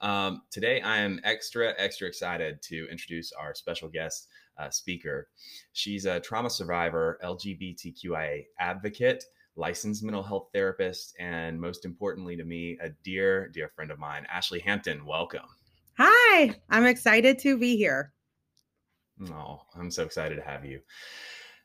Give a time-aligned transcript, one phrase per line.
[0.00, 5.28] Um, today, I am extra, extra excited to introduce our special guest uh, speaker.
[5.74, 9.24] She's a trauma survivor, LGBTQIA advocate,
[9.56, 14.26] licensed mental health therapist, and most importantly to me, a dear, dear friend of mine,
[14.32, 15.04] Ashley Hampton.
[15.04, 15.42] Welcome.
[15.98, 18.12] Hi, I'm excited to be here.
[19.30, 20.80] Oh, I'm so excited to have you.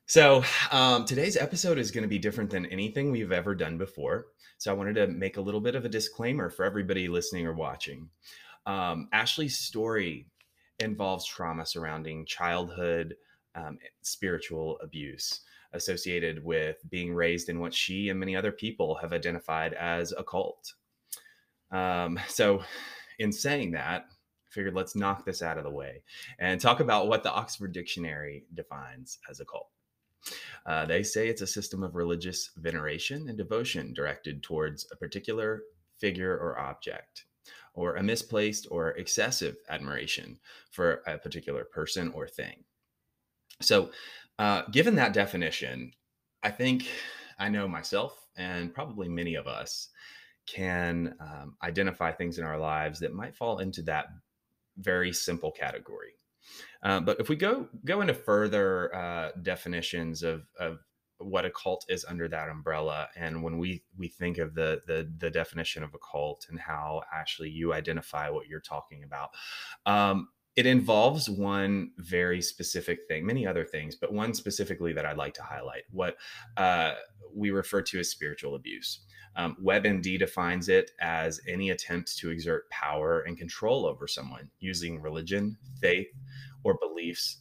[0.06, 4.28] So, um, today's episode is going to be different than anything we've ever done before.
[4.58, 7.54] So, I wanted to make a little bit of a disclaimer for everybody listening or
[7.54, 8.10] watching.
[8.66, 10.28] Um, Ashley's story
[10.80, 13.16] involves trauma surrounding childhood
[13.56, 19.14] um, spiritual abuse associated with being raised in what she and many other people have
[19.14, 20.74] identified as a cult.
[21.72, 22.64] Um, so,
[23.20, 24.06] in saying that,
[24.58, 26.02] figured let's knock this out of the way
[26.40, 29.70] and talk about what the Oxford Dictionary defines as a cult.
[30.66, 35.62] Uh, they say it's a system of religious veneration and devotion directed towards a particular
[36.00, 37.26] figure or object,
[37.76, 40.40] or a misplaced or excessive admiration
[40.72, 42.64] for a particular person or thing.
[43.62, 43.92] So,
[44.40, 45.94] uh, given that definition,
[46.42, 46.88] I think
[47.38, 49.90] I know myself and probably many of us
[50.48, 54.08] can um, identify things in our lives that might fall into that
[54.78, 56.14] very simple category.
[56.84, 60.80] Uh, but if we go go into further uh, definitions of, of
[61.20, 65.12] what a cult is under that umbrella, and when we we think of the, the
[65.18, 69.30] the definition of a cult and how actually you identify what you're talking about,
[69.86, 75.16] um, it involves one very specific thing, many other things, but one specifically that I'd
[75.16, 75.84] like to highlight.
[75.92, 76.18] What
[76.58, 76.96] uh,
[77.34, 79.02] we refer to as spiritual abuse.
[79.36, 85.00] Um, WebMD defines it as any attempt to exert power and control over someone using
[85.00, 86.08] religion, faith,
[86.64, 87.38] or beliefs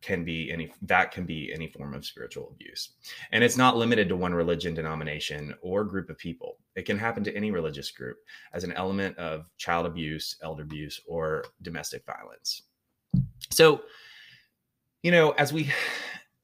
[0.00, 2.94] can be any that can be any form of spiritual abuse
[3.30, 7.22] and it's not limited to one religion denomination or group of people it can happen
[7.22, 8.18] to any religious group
[8.52, 12.62] as an element of child abuse elder abuse or domestic violence
[13.50, 13.82] so
[15.02, 15.70] you know as we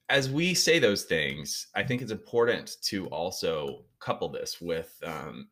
[0.08, 5.48] as we say those things, I think it's important to also couple this with um,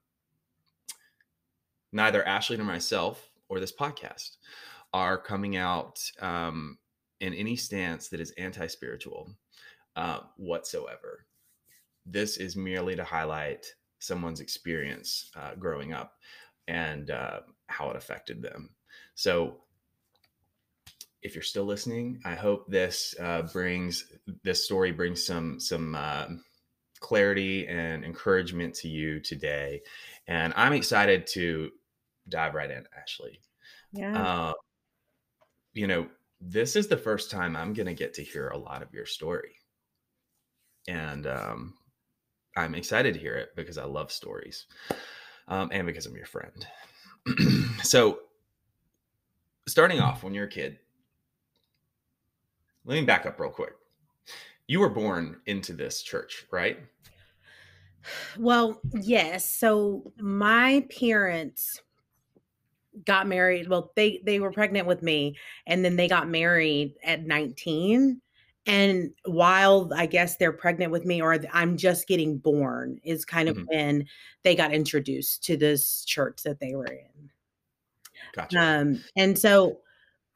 [1.92, 4.36] neither Ashley nor myself or this podcast
[4.94, 6.78] are coming out um,
[7.20, 9.30] in any stance that is anti spiritual
[9.94, 11.26] uh, whatsoever.
[12.06, 13.66] This is merely to highlight
[13.98, 16.12] someone's experience uh, growing up
[16.68, 18.70] and uh, how it affected them.
[19.14, 19.58] So
[21.22, 24.12] if you're still listening, I hope this uh, brings
[24.44, 26.26] this story brings some some uh,
[27.00, 29.82] clarity and encouragement to you today.
[30.26, 31.70] And I'm excited to
[32.28, 33.40] dive right in, Ashley.
[33.92, 34.22] Yeah.
[34.22, 34.52] Uh,
[35.72, 36.06] you know,
[36.40, 39.06] this is the first time I'm going to get to hear a lot of your
[39.06, 39.56] story,
[40.86, 41.74] and um,
[42.56, 44.66] I'm excited to hear it because I love stories,
[45.48, 46.66] um, and because I'm your friend.
[47.82, 48.20] so,
[49.68, 50.78] starting off, when you're a kid
[52.86, 53.74] let me back up real quick.
[54.68, 56.78] You were born into this church, right?
[58.38, 59.48] Well, yes.
[59.48, 61.82] So my parents
[63.04, 63.68] got married.
[63.68, 65.36] Well, they they were pregnant with me
[65.66, 68.20] and then they got married at 19.
[68.66, 73.48] And while I guess they're pregnant with me or I'm just getting born is kind
[73.48, 73.66] of mm-hmm.
[73.68, 74.06] when
[74.42, 77.30] they got introduced to this church that they were in.
[78.34, 78.58] Gotcha.
[78.58, 79.78] Um and so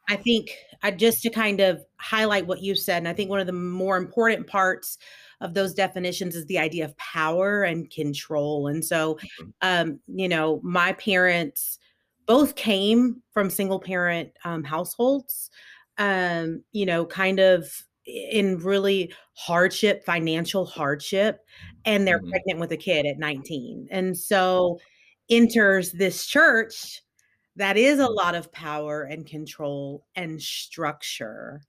[0.08, 3.38] I think I, just to kind of highlight what you said, and I think one
[3.40, 4.98] of the more important parts
[5.40, 8.66] of those definitions is the idea of power and control.
[8.66, 9.50] And so, mm-hmm.
[9.62, 11.78] um, you know, my parents
[12.26, 15.50] both came from single parent um, households,
[15.98, 17.84] um, you know, kind of
[18.30, 21.40] in really hardship, financial hardship,
[21.84, 22.30] and they're mm-hmm.
[22.30, 23.88] pregnant with a kid at 19.
[23.90, 24.78] And so,
[25.28, 27.02] enters this church
[27.56, 31.60] that is a lot of power and control and structure.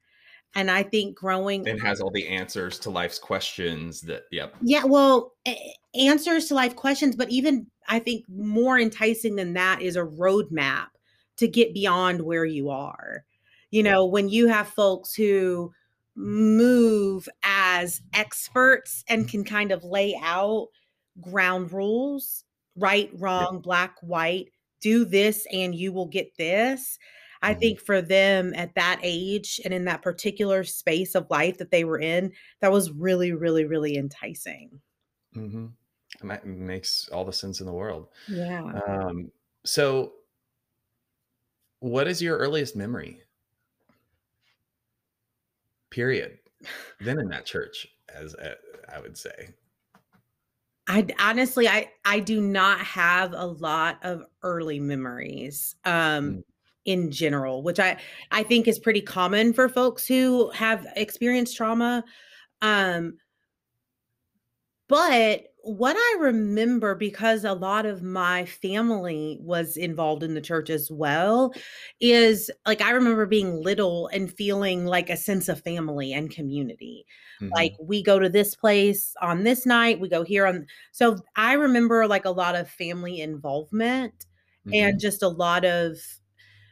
[0.55, 4.53] And I think growing it has all the answers to life's questions that, yep.
[4.61, 5.33] Yeah, well,
[5.95, 10.87] answers to life questions, but even I think more enticing than that is a roadmap
[11.37, 13.23] to get beyond where you are.
[13.69, 15.73] You know, when you have folks who
[16.15, 20.67] move as experts and can kind of lay out
[21.19, 22.43] ground rules
[22.75, 24.49] right, wrong, black, white,
[24.81, 26.97] do this and you will get this.
[27.41, 27.59] I mm-hmm.
[27.59, 31.83] think for them at that age and in that particular space of life that they
[31.83, 34.81] were in, that was really, really, really enticing.
[35.35, 35.67] Mm-hmm.
[36.29, 38.07] It makes all the sense in the world.
[38.27, 38.63] Yeah.
[38.87, 39.31] Um,
[39.65, 40.13] so,
[41.79, 43.21] what is your earliest memory?
[45.91, 46.39] Period.
[46.99, 48.55] then in that church, as uh,
[48.93, 49.49] I would say.
[50.87, 55.75] I honestly, I I do not have a lot of early memories.
[55.85, 55.93] Um,
[56.31, 56.43] mm.
[56.85, 57.97] in general, which I
[58.31, 62.03] I think is pretty common for folks who have experienced trauma.
[62.61, 63.17] Um,
[64.87, 70.69] but what I remember, because a lot of my family was involved in the church
[70.69, 71.53] as well,
[71.99, 77.05] is like I remember being little and feeling like a sense of family and community.
[77.41, 77.53] Mm-hmm.
[77.53, 80.65] Like we go to this place on this night, we go here on.
[80.91, 84.25] So I remember like a lot of family involvement
[84.65, 84.73] mm-hmm.
[84.73, 85.97] and just a lot of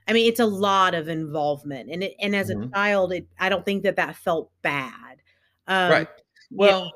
[0.07, 2.63] I mean, it's a lot of involvement, and it, and as mm-hmm.
[2.63, 5.17] a child, it I don't think that that felt bad.
[5.67, 6.07] Um, right.
[6.49, 6.91] Well,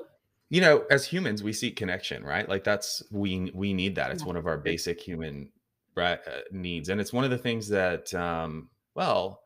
[0.54, 2.48] you know as humans we seek connection right?
[2.48, 4.12] Like that's we we need that.
[4.12, 5.50] It's one of our basic human
[5.96, 6.90] right, uh, needs.
[6.90, 9.42] And it's one of the things that um well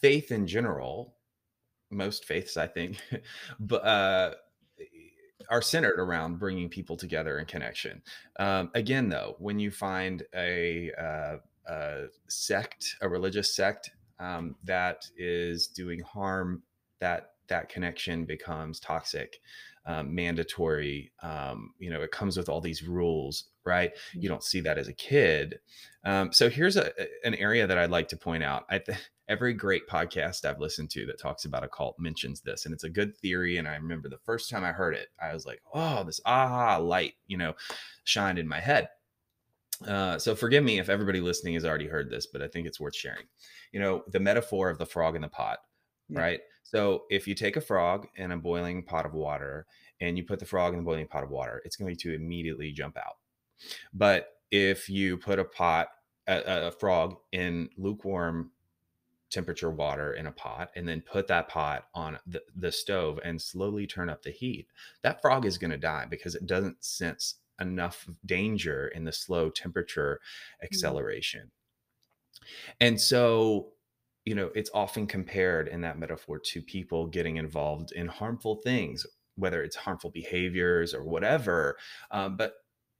[0.00, 1.14] faith in general
[1.90, 3.00] most faiths i think
[3.60, 4.34] but uh
[5.48, 8.02] are centered around bringing people together and connection.
[8.40, 11.36] Um again though when you find a uh
[11.72, 16.62] a sect a religious sect um that is doing harm
[16.98, 19.40] that that connection becomes toxic
[19.88, 21.10] um, mandatory.
[21.22, 23.90] Um, you know, it comes with all these rules, right?
[24.12, 24.28] You mm-hmm.
[24.28, 25.58] don't see that as a kid.
[26.04, 26.92] Um, so here's a,
[27.24, 28.66] an area that I'd like to point out.
[28.70, 28.82] I
[29.28, 32.84] every great podcast I've listened to that talks about a cult mentions this, and it's
[32.84, 33.56] a good theory.
[33.56, 36.76] And I remember the first time I heard it, I was like, "Oh, this aha
[36.76, 37.54] light," you know,
[38.04, 38.90] shined in my head.
[39.86, 42.80] Uh, so forgive me if everybody listening has already heard this, but I think it's
[42.80, 43.24] worth sharing.
[43.72, 45.60] You know, the metaphor of the frog in the pot,
[46.08, 46.20] yeah.
[46.20, 46.40] right?
[46.62, 49.66] So if you take a frog in a boiling pot of water
[50.00, 52.72] and you put the frog in the boiling pot of water, it's going to immediately
[52.72, 53.16] jump out.
[53.92, 55.88] But if you put a pot,
[56.26, 58.50] a, a frog in lukewarm
[59.30, 63.40] temperature water in a pot and then put that pot on the, the stove and
[63.40, 64.68] slowly turn up the heat,
[65.02, 69.50] that frog is going to die because it doesn't sense enough danger in the slow
[69.50, 70.64] temperature mm.
[70.64, 71.40] acceleration.
[71.40, 72.72] Mm-hmm.
[72.80, 73.68] And so
[74.28, 79.06] you know, it's often compared in that metaphor to people getting involved in harmful things,
[79.36, 81.78] whether it's harmful behaviors or whatever.
[82.10, 82.56] Um, but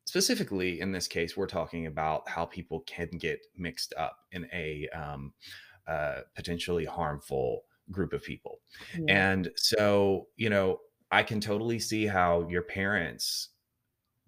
[0.06, 4.88] specifically in this case, we're talking about how people can get mixed up in a
[4.94, 5.34] um,
[5.86, 8.60] uh, potentially harmful group of people.
[8.98, 9.32] Yeah.
[9.32, 13.50] And so, you know, I can totally see how your parents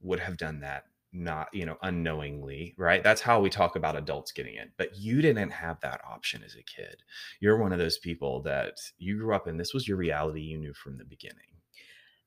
[0.03, 3.03] would have done that not you know unknowingly right?
[3.03, 6.55] That's how we talk about adults getting in but you didn't have that option as
[6.55, 7.03] a kid.
[7.41, 10.59] You're one of those people that you grew up and this was your reality you
[10.59, 11.37] knew from the beginning.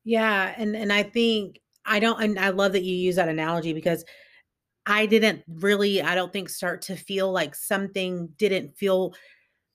[0.04, 3.72] Yeah and and i think i don't and i love that you use that analogy
[3.72, 4.04] because
[4.86, 9.14] i didn't really i don't think start to feel like something didn't feel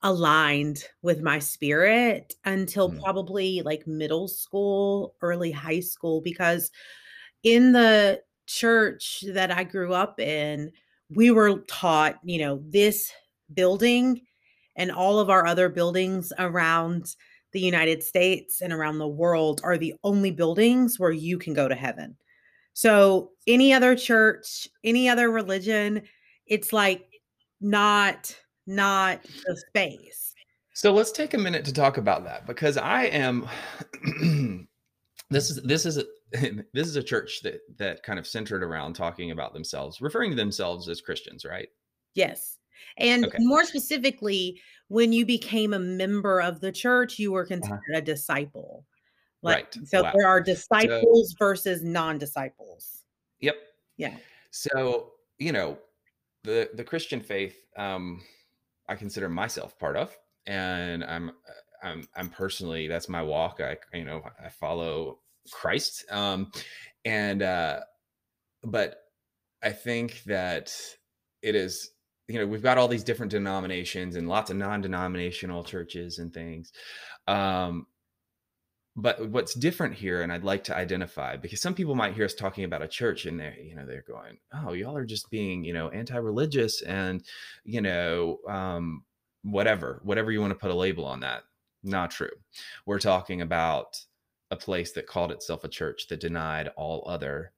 [0.03, 3.01] aligned with my spirit until mm.
[3.01, 6.71] probably like middle school early high school because
[7.43, 10.71] in the church that I grew up in,
[11.11, 13.11] we were taught, you know, this
[13.53, 14.21] building
[14.75, 17.15] and all of our other buildings around
[17.51, 21.67] the United States and around the world are the only buildings where you can go
[21.67, 22.17] to heaven.
[22.73, 26.03] So, any other church, any other religion,
[26.47, 27.21] it's like
[27.61, 30.33] not not the space.
[30.73, 33.47] So let's take a minute to talk about that because I am
[35.29, 36.03] this is this is
[36.73, 40.35] this is a church that that kind of centered around talking about themselves, referring to
[40.35, 41.69] themselves as Christians, right?
[42.13, 42.57] Yes.
[42.97, 43.37] And okay.
[43.39, 47.47] more specifically, when you became a member of the church, you were uh-huh.
[47.47, 47.97] considered uh-huh.
[47.97, 48.85] a disciple.
[49.41, 49.87] Like, right.
[49.87, 50.11] So wow.
[50.15, 53.05] there are disciples so, versus non-disciples.
[53.39, 53.55] Yep.
[53.97, 54.17] Yeah.
[54.51, 55.77] So, you know,
[56.43, 58.21] the the Christian faith um
[58.87, 60.17] I consider myself part of
[60.47, 61.31] and I'm
[61.83, 63.59] I'm I'm personally that's my walk.
[63.61, 66.51] I you know I follow Christ, um,
[67.05, 67.81] and uh,
[68.63, 68.97] but
[69.63, 70.73] I think that
[71.41, 71.91] it is,
[72.27, 76.71] you know, we've got all these different denominations and lots of non-denominational churches and things.
[77.27, 77.87] Um,
[78.95, 82.33] but what's different here, and I'd like to identify because some people might hear us
[82.33, 85.63] talking about a church and they're, you know, they're going, "Oh, y'all are just being,
[85.63, 87.23] you know, anti-religious and,
[87.63, 89.03] you know, um,
[89.43, 91.43] whatever, whatever you want to put a label on that."
[91.83, 92.31] Not true.
[92.85, 93.97] We're talking about
[94.51, 97.51] a place that called itself a church that denied all other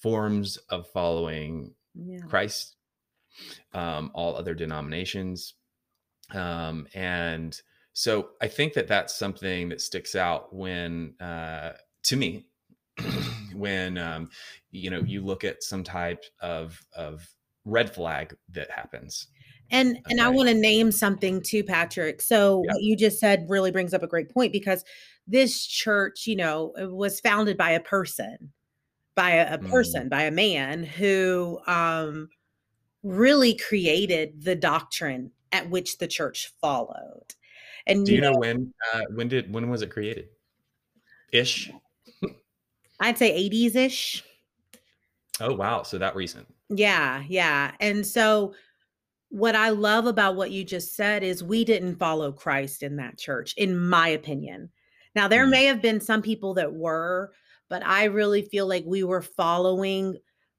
[0.00, 2.20] forms of following Yeah.
[2.28, 2.76] Christ,
[3.72, 5.54] um, all other denominations.
[6.32, 7.60] Um, and
[7.92, 11.72] so I think that that's something that sticks out when, uh,
[12.04, 12.46] to me,
[13.54, 14.30] when, um,
[14.70, 17.26] you know, you look at some type of, of
[17.64, 19.28] red flag that happens.
[19.70, 22.22] And and I want to name something too, Patrick.
[22.22, 24.84] So what you just said really brings up a great point because
[25.26, 28.52] this church, you know, was founded by a person,
[29.16, 29.66] by a, a Mm.
[29.70, 32.30] person, by a man who um
[33.02, 37.34] really created the doctrine at which the church followed.
[37.86, 40.30] And Do you you know know, when, uh, when did, when was it created?
[41.32, 41.70] Ish.
[43.00, 44.22] I'd say 80s ish.
[45.40, 45.82] Oh, wow.
[45.82, 46.46] So that recent.
[46.68, 47.74] Yeah, yeah.
[47.80, 48.54] And so
[49.30, 53.18] what I love about what you just said is we didn't follow Christ in that
[53.18, 54.70] church, in my opinion.
[55.16, 55.50] Now, there Mm.
[55.50, 57.32] may have been some people that were,
[57.70, 60.18] but I really feel like we were following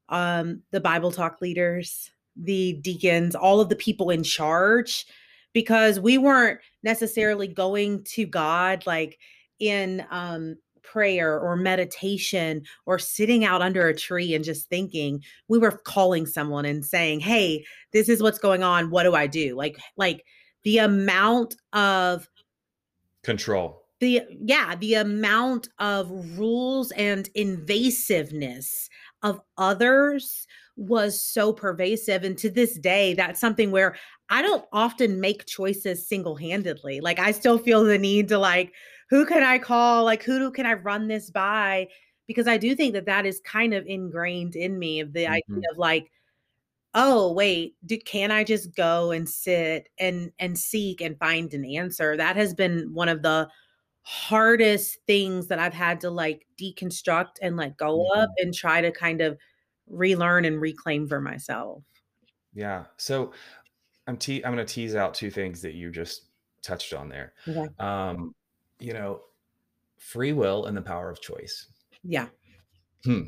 [0.10, 5.06] um, the Bible talk leaders, the deacons, all of the people in charge,
[5.54, 9.20] because we weren't necessarily going to God like
[9.60, 15.60] in um, prayer or meditation or sitting out under a tree and just thinking we
[15.60, 19.54] were calling someone and saying hey this is what's going on what do i do
[19.54, 20.24] like like
[20.64, 22.30] the amount of
[23.24, 23.87] Control.
[24.00, 28.89] The yeah the amount of rules and invasiveness
[29.24, 33.96] of others was so pervasive and to this day that's something where
[34.30, 38.74] i don't often make choices single-handedly like i still feel the need to like
[39.10, 40.04] who can i call?
[40.04, 41.88] Like who do, can i run this by?
[42.27, 45.30] Because i do think that that is kind of ingrained in me of the Mhm.
[45.30, 46.12] idea of like
[46.96, 51.66] oh wait do, can i just go and sit and and seek and find an
[51.66, 52.18] answer?
[52.18, 53.50] That has been one of the
[54.10, 58.90] hardest things that i've had to like deconstruct and let go of and try to
[58.90, 59.38] kind of
[59.86, 61.84] relearn and reclaim for myself
[62.54, 62.86] Yeah.
[62.96, 63.34] So
[64.08, 66.24] I'm te- I'm going to tease out two things that you just
[66.62, 67.34] touched on there.
[67.46, 67.68] Okay.
[67.80, 68.34] Um,
[68.80, 69.22] you know,
[69.98, 71.68] free will and the power of choice.
[72.04, 72.28] yeah
[73.04, 73.24] Hmm.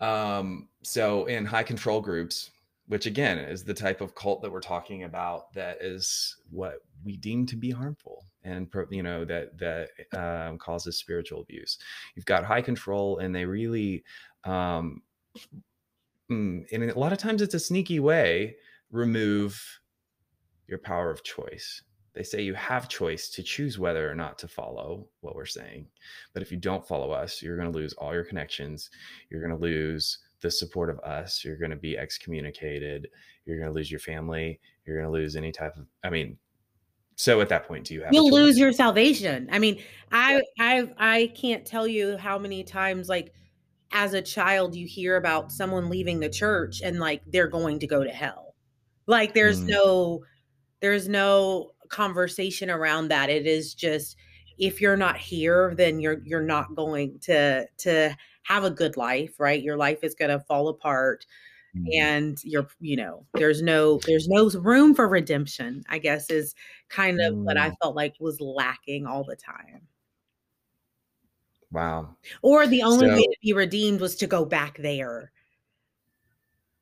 [0.00, 2.50] Um, so in high control groups,
[2.88, 7.16] which again is the type of cult that we're talking about, that is what we
[7.16, 11.78] deem to be harmful and you know that that um, causes spiritual abuse.
[12.14, 14.04] You've got high control, and they really,
[14.44, 15.02] um,
[16.30, 18.56] mm, and a lot of times it's a sneaky way
[18.90, 19.80] remove
[20.66, 21.82] your power of choice.
[22.14, 25.86] They say you have choice to choose whether or not to follow what we're saying.
[26.32, 28.90] But if you don't follow us, you're going to lose all your connections.
[29.30, 31.44] You're going to lose the support of us.
[31.44, 33.08] You're going to be excommunicated.
[33.44, 34.60] You're going to lose your family.
[34.86, 36.38] You're going to lose any type of, I mean,
[37.16, 40.88] so at that point, do you have you'll lose your salvation i mean i i
[40.98, 43.32] i can't tell you how many times like
[43.90, 47.88] as a child you hear about someone leaving the church and like they're going to
[47.88, 48.54] go to hell
[49.06, 49.70] like there's Mm.
[49.70, 50.24] no
[50.80, 54.16] there's no conversation around that it is just
[54.56, 58.14] if you're not here then you're you're not going to to
[58.48, 61.26] have a good life right your life is going to fall apart
[61.74, 61.88] Mhm.
[62.00, 66.54] and you're you know there's no there's no room for redemption i guess is
[66.88, 67.76] kind of what i Mm.
[67.82, 69.88] felt like was lacking all the time
[71.70, 72.16] Wow.
[72.42, 75.32] or the only way to be redeemed was to go back there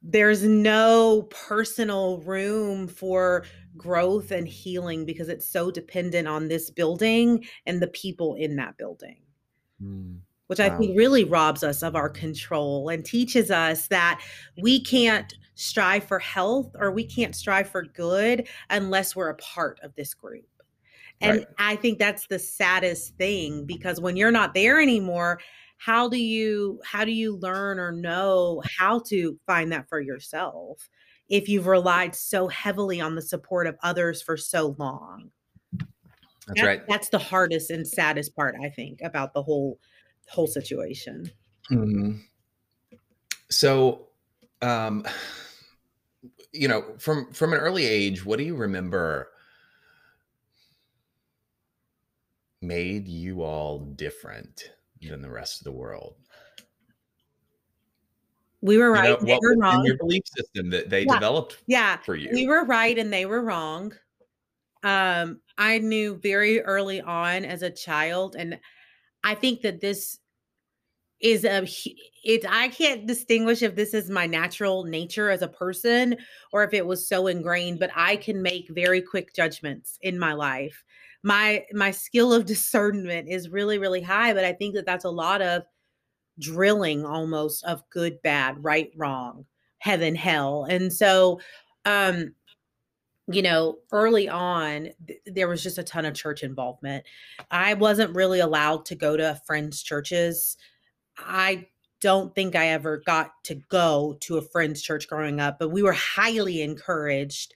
[0.02, 3.44] there's no personal room for
[3.76, 8.76] growth and healing because it's so dependent on this building and the people in that
[8.76, 9.23] building
[9.82, 10.25] Mm.
[10.49, 14.21] Which I think really robs us of our control and teaches us that
[14.62, 19.81] we can't strive for health or we can't strive for good unless we're a part
[19.83, 20.45] of this group.
[21.21, 21.47] And Right.
[21.59, 25.41] I think that's the saddest thing because when you're not there anymore,
[25.79, 30.88] how do you how do you learn or know how to find that for yourself
[31.29, 35.31] if you've relied so heavily on the support of others for so long?
[36.47, 36.83] That's That- right.
[36.87, 39.79] That's the hardest and saddest part I think about the whole
[40.28, 41.30] whole situation.
[41.71, 42.26] Mhm.
[43.50, 44.09] So,
[44.62, 45.04] um,
[46.52, 49.30] you know, from from an early age, what do you remember
[52.62, 56.16] made you all different than the rest of the world?
[58.61, 59.02] We were You right.
[59.02, 59.85] know, and they were wrong.
[59.85, 61.18] your belief system that they Yeah.
[61.18, 62.00] developed Yeah.
[62.02, 62.30] for you?
[62.33, 63.95] We were right and they were wrong.
[64.85, 68.61] Um, I knew very early on as a child, and
[69.25, 70.18] I think that this
[71.20, 71.66] is a
[72.25, 76.16] it I can't distinguish if this is my natural nature as a person
[76.52, 80.35] or if it was so ingrained, but I can make very quick judgments in my
[80.35, 80.85] life.
[81.23, 85.11] My my skill of discernment is really really high, but I think that that's a
[85.11, 85.62] lot of
[86.38, 89.46] drilling almost of good bad, right wrong,
[89.78, 90.64] heaven hell.
[90.64, 91.40] And so
[91.87, 92.35] um
[93.28, 97.04] you know, early on, th- there was just a ton of church involvement.
[97.50, 100.56] I wasn't really allowed to go to friends' churches.
[101.18, 101.66] I
[102.00, 105.83] don't think I ever got to go to a friend's church growing up, but we
[105.83, 107.54] were highly encouraged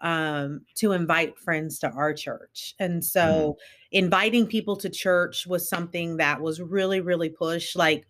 [0.00, 2.74] um, to invite friends to our church.
[2.80, 3.58] And so
[3.92, 7.76] inviting people to church was something that was really, really pushed.
[7.76, 8.06] Like,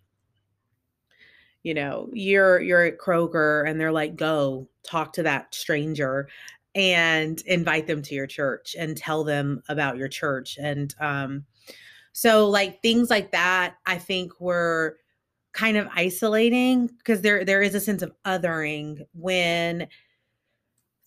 [1.61, 6.27] you know, you're you're at Kroger and they're like, go talk to that stranger
[6.75, 10.57] and invite them to your church and tell them about your church.
[10.59, 11.45] And um,
[12.13, 14.97] so like things like that, I think were
[15.53, 19.87] kind of isolating because there there is a sense of othering when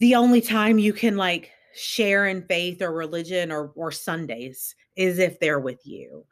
[0.01, 5.19] the only time you can like share in faith or religion or or Sundays is
[5.19, 6.25] if they're with you.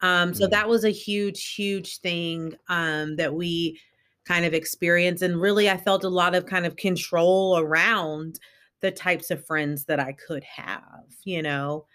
[0.00, 0.50] Um so Mm.
[0.50, 3.80] that was a huge huge thing um that we
[4.26, 8.38] kind of experienced and really I felt a lot of kind of control around
[8.80, 11.86] the types of friends that I could have, you know.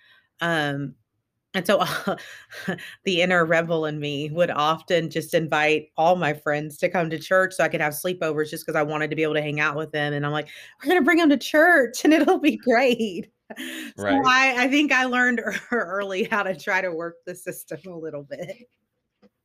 [0.42, 0.96] Um
[1.56, 1.82] and so
[3.06, 7.18] the inner rebel in me would often just invite all my friends to come to
[7.18, 9.62] church so I could have sleepovers just because I wanted to be able to hang
[9.62, 10.12] out with them.
[10.12, 10.50] And I'm like,
[10.84, 13.32] we're going to bring them to church and it'll be great.
[13.58, 13.64] So
[13.98, 14.22] Right.
[14.26, 18.24] I, I think I learned early how to try to work the system a little
[18.24, 18.68] bit.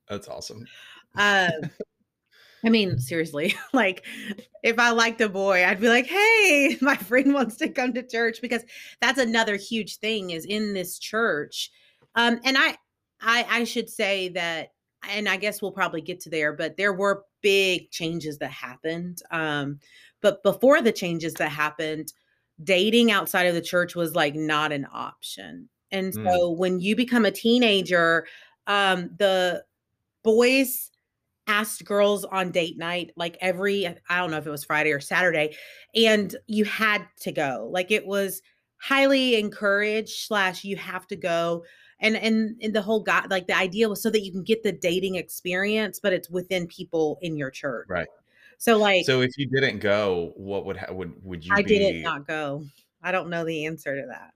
[0.08, 0.66] That's awesome.
[1.16, 1.70] Um,
[2.64, 4.04] I mean, seriously, like
[4.62, 8.06] if I liked a boy, I'd be like, hey, my friend wants to come to
[8.06, 8.64] church because
[9.00, 11.70] that's another huge thing is in this church.
[12.14, 12.76] Um, and I,
[13.20, 14.72] I, I should say that,
[15.08, 19.22] and I guess we'll probably get to there, but there were big changes that happened.
[19.30, 19.80] Um,
[20.20, 22.12] but before the changes that happened,
[22.62, 25.70] dating outside of the church was like not an option.
[25.90, 26.26] And Mm.
[26.26, 28.26] so when you become a teenager,
[28.66, 29.64] um, the
[30.22, 30.90] boys
[31.46, 35.00] asked girls on date night like every i don't know if it was friday or
[35.00, 35.56] saturday
[35.94, 38.40] and you had to go like it was
[38.80, 41.64] highly encouraged slash you have to go
[42.00, 44.62] and and and the whole god like the idea was so that you can get
[44.62, 48.08] the dating experience but it's within people in your church Right.
[48.58, 51.68] so like So if you didn't go, what would ha- would would you i be?
[51.68, 52.64] didn't not go
[53.02, 54.32] i don't know the answer to that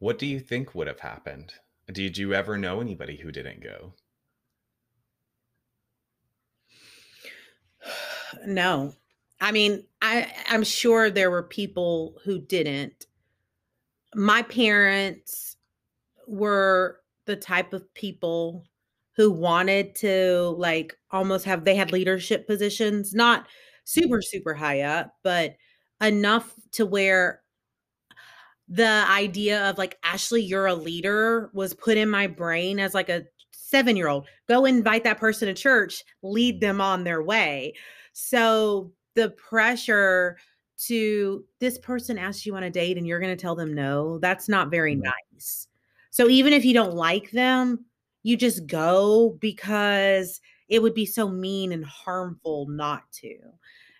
[0.00, 1.54] What do you think would have happened?
[1.86, 3.94] Did you ever know anybody who didn't go?
[8.46, 8.94] No.
[9.40, 13.06] I mean i i'm sure there were people who didn't.
[14.14, 15.56] My parents
[16.26, 18.64] were the type of people
[19.16, 23.46] who wanted to like almost have they had leadership positions not
[23.84, 25.56] super super high up but
[26.00, 27.42] enough to where
[28.68, 33.08] the idea of like ashley you're a leader was put in my brain as like
[33.08, 33.24] a
[33.70, 37.72] seven year old go invite that person to church lead them on their way
[38.12, 40.36] so the pressure
[40.76, 44.18] to this person asks you on a date and you're going to tell them no,
[44.18, 45.02] that's not very Mhm.
[45.36, 45.68] nice.
[46.10, 47.84] So even if you don't like them,
[48.22, 53.36] you just go because it would be so mean and harmful not to.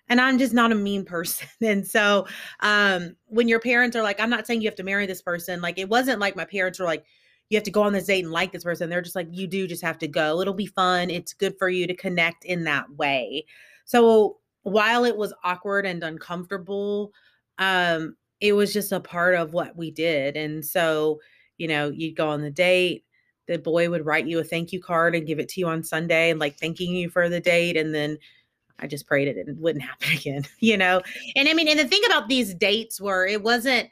[0.09, 1.49] And I'm just not a mean person.
[1.61, 2.27] And so
[2.61, 5.61] um when your parents are like, I'm not saying you have to marry this person,
[5.61, 7.05] like it wasn't like my parents were like,
[7.51, 8.89] you have to go on this date and like this person.
[8.89, 10.41] They're just like, you do just have to go.
[10.41, 11.11] It'll be fun.
[11.11, 13.45] It's good for you to connect in that way.
[13.85, 17.13] So while it was awkward and uncomfortable,
[17.59, 20.37] um, it was just a part of what we did.
[20.37, 21.21] And so,
[21.59, 23.05] you know, you'd go on the date,
[23.49, 25.83] the boy would write you a thank you card and give it to you on
[25.83, 27.77] Sunday and like thanking you for the date.
[27.77, 28.17] And then
[28.79, 31.03] I just prayed it it wouldn't happen again, you know?
[31.35, 33.91] And I mean, and the thing about these dates were it wasn't,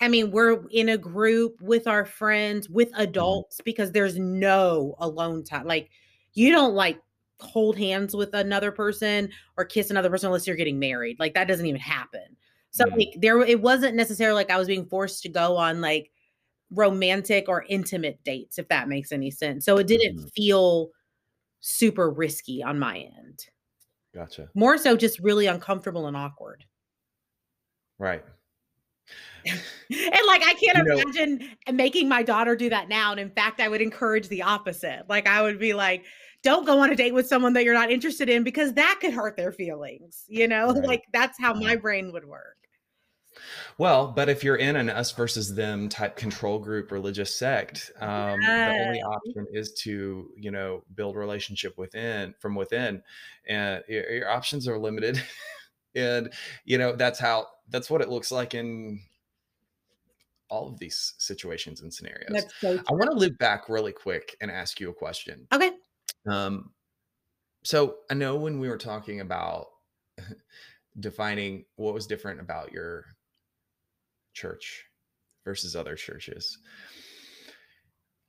[0.00, 5.44] I mean, we're in a group with our friends, with adults, because there's no alone
[5.44, 5.66] time.
[5.66, 5.90] Like,
[6.32, 7.00] you don't like
[7.40, 11.18] hold hands with another person or kiss another person unless you're getting married.
[11.20, 12.36] Like, that doesn't even happen.
[12.70, 12.96] So, Mhm.
[12.98, 16.12] like, there, it wasn't necessarily like I was being forced to go on like
[16.70, 19.64] romantic or intimate dates, if that makes any sense.
[19.66, 20.30] So, it didn't Mhm.
[20.36, 20.90] feel
[21.60, 23.48] super risky on my end.
[24.14, 24.50] Gotcha.
[24.54, 26.64] More so, just really uncomfortable and awkward.
[27.98, 28.24] Right.
[29.46, 33.10] And like I can't You know- imagine making my daughter do that now.
[33.10, 35.04] And in fact, I would encourage the opposite.
[35.08, 36.04] Like I would be like,
[36.42, 39.12] don't go on a date with someone that you're not interested in because that could
[39.12, 40.24] hurt their feelings.
[40.28, 40.84] You know, right.
[40.84, 42.56] like that's how my brain would work.
[43.78, 48.40] Well, but if you're in an us versus them type control group religious sect, um,
[48.40, 53.02] the only option is to you know build relationship within from within,
[53.48, 55.22] and your, your options are limited.
[55.94, 56.32] and
[56.64, 59.00] you know that's how that's what it looks like in
[60.50, 62.44] all of these situations and scenarios.
[62.60, 65.46] So I want to loop back really quick and ask you a question.
[65.52, 65.70] Okay.
[66.28, 66.72] Um,
[67.64, 69.66] so I know when we were talking about
[71.00, 73.04] defining what was different about your
[74.34, 74.84] church
[75.44, 76.58] versus other churches,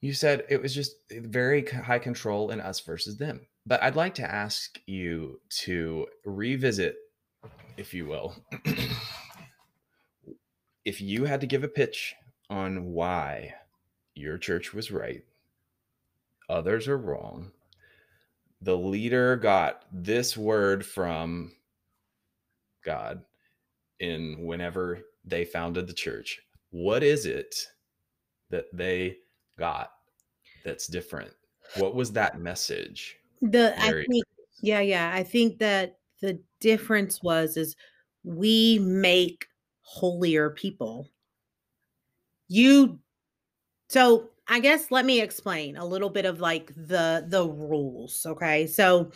[0.02, 3.42] you said it was just very high control in us versus them.
[3.66, 6.96] But I'd like to ask you to revisit,
[7.78, 8.36] if you will,
[10.86, 12.16] if you had to give a pitch
[12.50, 13.54] on why
[14.16, 15.24] your church was right,
[16.50, 17.52] others are wrong,
[18.62, 21.52] the leader got this word from
[22.84, 23.24] God
[24.00, 26.42] in whenever they founded the church.
[26.72, 27.56] What is it
[28.50, 29.18] that they
[29.58, 29.92] got
[30.64, 31.32] that's different?
[31.78, 33.18] What was that message?
[33.42, 34.26] The I think,
[34.62, 35.12] yeah, yeah.
[35.14, 37.76] I think that the difference was is
[38.24, 39.48] we make
[39.82, 41.10] holier people.
[42.48, 43.00] You
[43.88, 48.68] so I guess let me explain a little bit of like the the rules, okay?
[48.68, 49.12] So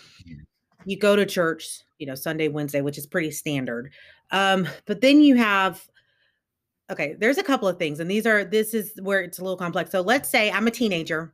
[0.85, 3.91] you go to church, you know, Sunday, Wednesday, which is pretty standard.
[4.31, 5.85] Um but then you have
[6.91, 9.57] okay, there's a couple of things and these are this is where it's a little
[9.57, 9.91] complex.
[9.91, 11.33] So let's say I'm a teenager.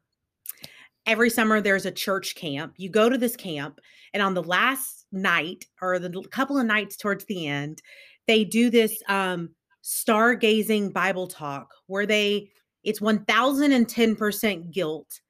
[1.06, 2.74] Every summer there's a church camp.
[2.78, 3.80] You go to this camp
[4.14, 7.82] and on the last night or the couple of nights towards the end,
[8.28, 9.50] they do this um
[9.84, 12.50] stargazing Bible talk where they
[12.84, 15.22] it's 1010% guilt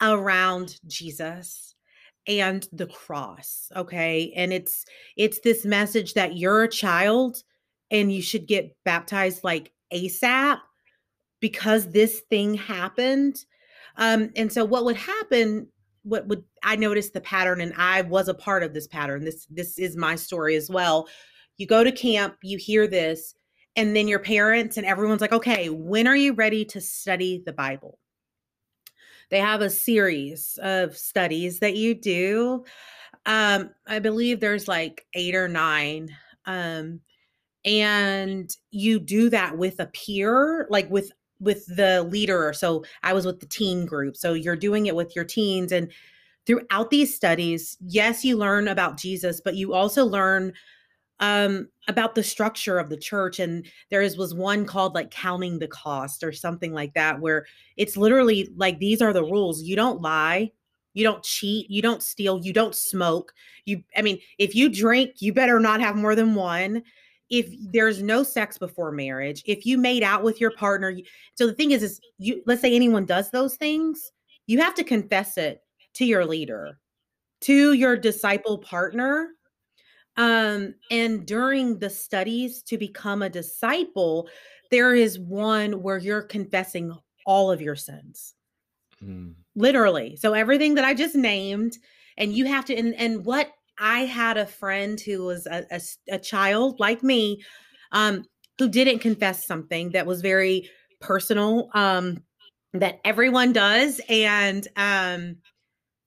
[0.00, 1.74] around Jesus
[2.26, 4.32] and the cross, okay?
[4.36, 4.84] And it's
[5.16, 7.42] it's this message that you're a child
[7.90, 10.58] and you should get baptized like ASAP
[11.40, 13.44] because this thing happened.
[13.96, 15.68] Um and so what would happen
[16.02, 19.24] what would I noticed the pattern and I was a part of this pattern.
[19.24, 21.08] This this is my story as well
[21.56, 23.34] you go to camp, you hear this,
[23.76, 27.52] and then your parents and everyone's like, okay, when are you ready to study the
[27.52, 27.98] Bible?
[29.30, 32.64] They have a series of studies that you do.
[33.26, 36.10] Um, I believe there's like eight or nine.
[36.46, 37.00] Um,
[37.64, 42.52] and you do that with a peer, like with with the leader.
[42.52, 44.16] So I was with the teen group.
[44.16, 45.90] So you're doing it with your teens and
[46.46, 50.52] throughout these studies, yes, you learn about Jesus, but you also learn
[51.20, 55.58] um about the structure of the church and there is was one called like counting
[55.58, 57.46] the cost or something like that where
[57.76, 60.50] it's literally like these are the rules you don't lie
[60.94, 63.32] you don't cheat you don't steal you don't smoke
[63.64, 66.82] you i mean if you drink you better not have more than one.
[67.30, 70.94] If there's no sex before marriage if you made out with your partner
[71.34, 74.12] so the thing is is you let's say anyone does those things
[74.46, 75.62] you have to confess it
[75.94, 76.78] to your leader
[77.40, 79.33] to your disciple partner
[80.16, 84.28] um, and during the studies to become a disciple,
[84.70, 86.96] there is one where you're confessing
[87.26, 88.34] all of your sins.
[89.02, 89.34] Mm.
[89.56, 90.16] Literally.
[90.16, 91.76] So everything that I just named,
[92.16, 95.80] and you have to, and, and what I had a friend who was a, a,
[96.14, 97.42] a child like me,
[97.92, 98.24] um,
[98.58, 102.22] who didn't confess something that was very personal, um,
[102.72, 104.00] that everyone does.
[104.08, 105.36] And um,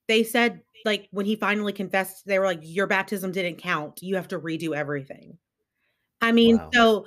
[0.08, 4.02] they said, like when he finally confessed, they were like, Your baptism didn't count.
[4.02, 5.38] You have to redo everything.
[6.20, 6.70] I mean, wow.
[6.72, 7.06] so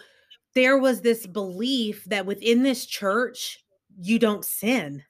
[0.56, 3.64] there was this belief that within this church,
[4.00, 5.04] you don't sin.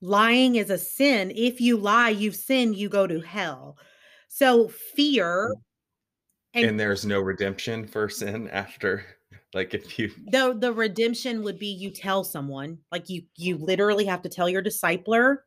[0.00, 1.32] Lying is a sin.
[1.34, 3.76] If you lie, you've sinned, you go to hell.
[4.28, 5.54] So fear.
[5.54, 5.60] Mm.
[6.54, 9.04] And, and there's no redemption for sin after
[9.54, 14.04] like if you the the redemption would be you tell someone like you you literally
[14.04, 15.38] have to tell your discipler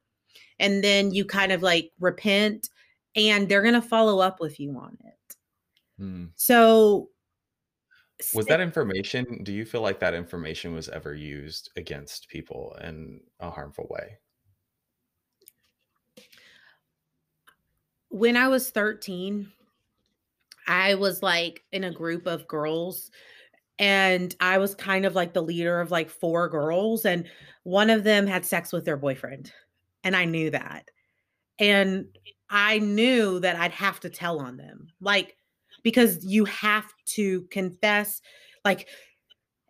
[0.59, 2.69] and then you kind of like repent
[3.15, 5.35] and they're going to follow up with you on it.
[5.97, 6.25] Hmm.
[6.35, 7.09] So
[8.33, 13.19] was that information do you feel like that information was ever used against people in
[13.39, 14.17] a harmful way?
[18.09, 19.51] When I was 13,
[20.67, 23.11] I was like in a group of girls
[23.77, 27.27] and I was kind of like the leader of like four girls and
[27.63, 29.51] one of them had sex with their boyfriend.
[30.05, 30.89] And I knew that.
[31.59, 32.05] And
[32.49, 34.87] I knew that I'd have to tell on them.
[35.01, 35.35] Like,
[35.83, 38.21] because you have to confess,
[38.63, 38.87] like,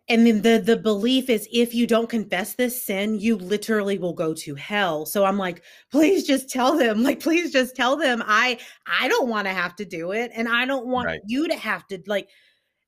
[0.08, 4.12] and then the the belief is if you don't confess this sin you literally will
[4.12, 8.22] go to hell so i'm like please just tell them like please just tell them
[8.26, 11.20] i i don't want to have to do it and i don't want Right.
[11.26, 12.28] you to have to like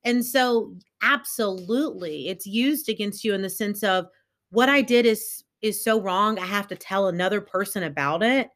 [0.05, 4.07] and so absolutely it's used against you in the sense of
[4.51, 8.49] what i did is is so wrong i have to tell another person about it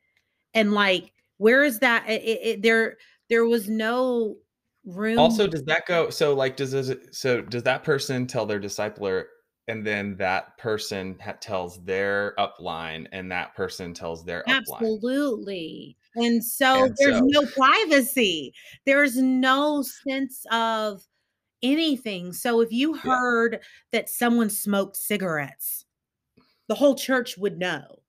[0.55, 2.97] and like where is that it, it, it- there
[3.29, 4.37] there was no
[4.85, 6.11] room Also, does that go?
[6.11, 9.25] So, like, does does it, so does that person tell their discipler,
[9.69, 14.57] and then that person ha- tells their upline, and that person tells their upline?
[14.81, 15.97] Absolutely.
[16.17, 18.53] And so And there's so- no privacy.
[18.85, 21.03] There's no sense of
[21.63, 22.33] anything.
[22.33, 23.01] So if you Yeah.
[23.03, 23.61] heard
[23.93, 25.87] that someone smoked cigarettes,
[26.69, 28.03] the whole church would know.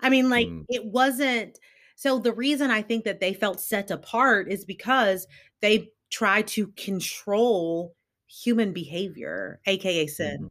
[0.00, 0.66] I mean, like Mm.
[0.68, 1.58] it wasn't.
[1.96, 5.26] So the reason I think that they felt set apart is because
[5.60, 7.96] they try to control
[8.28, 10.48] human behavior, aka sin, Mhm.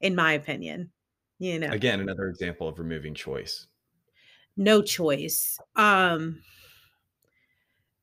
[0.00, 0.92] in my opinion.
[1.40, 3.66] You know Again, another example of removing choice.
[4.56, 6.40] no choice um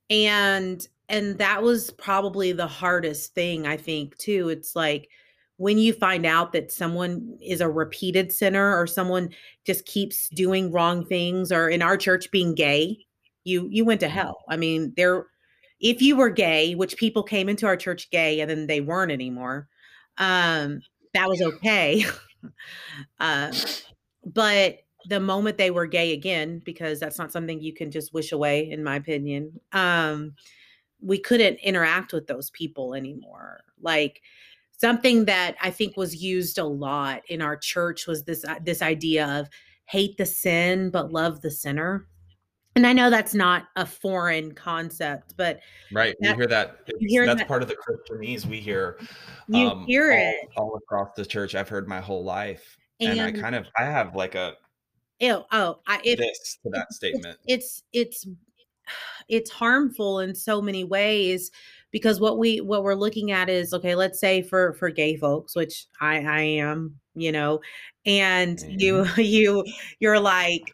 [0.09, 5.09] and and that was probably the hardest thing i think too it's like
[5.61, 9.29] when you find out that someone is a repeated sinner or someone
[9.65, 12.97] just keeps doing wrong things or in our church being gay
[13.43, 14.11] you you went to Mhm.
[14.11, 14.43] hell.
[14.49, 15.27] I mean there
[15.79, 19.11] if you were gay which people came into our church gay and then they weren't
[19.11, 19.67] anymore
[20.17, 20.81] um
[21.13, 22.05] that was okay.
[23.19, 23.51] Um
[24.25, 28.31] but the moment they were gay again because that's not something you can just wish
[28.31, 30.35] away in my opinion um
[31.01, 33.61] we couldn't interact with those people anymore.
[33.81, 34.21] Like
[34.81, 38.81] something that i think was used a lot in our church was this uh, this
[38.81, 39.47] idea of
[39.85, 42.07] hate the sin but love the sinner
[42.75, 45.59] and i know that's not a foreign concept but
[45.93, 46.15] Right.
[46.21, 46.77] That- we hear that.
[47.01, 48.97] hear that's that- part of the Christianese we hear.
[49.49, 51.53] you um, hear it all across the church.
[51.53, 54.53] I've heard my whole life, and, I kind of I have like a
[55.19, 57.37] ew, oh i if this to that it's- statement.
[57.45, 58.25] it's it's
[59.27, 61.51] it's harmful in so many ways
[61.91, 65.55] because what we what we're looking at is okay let's say for for gay folks
[65.55, 67.59] which i i am you know
[68.05, 69.63] and you you
[69.99, 70.73] you're like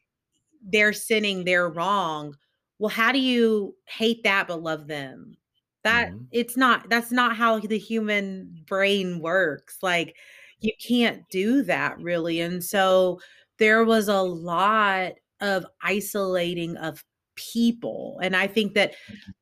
[0.64, 2.36] they're sinning they're wrong.
[2.80, 5.38] Well how do you hate that but love them?
[5.84, 6.28] That Mhm.
[6.32, 10.16] it's not that's not how the human brain works like
[10.60, 13.20] you can't do that really and so
[13.60, 17.04] there was a lot of isolating of
[17.36, 18.96] people and i think that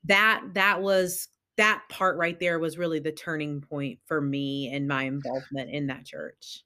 [0.04, 4.88] that that was that part right there was really the turning point for me and
[4.88, 6.66] my involvement in that church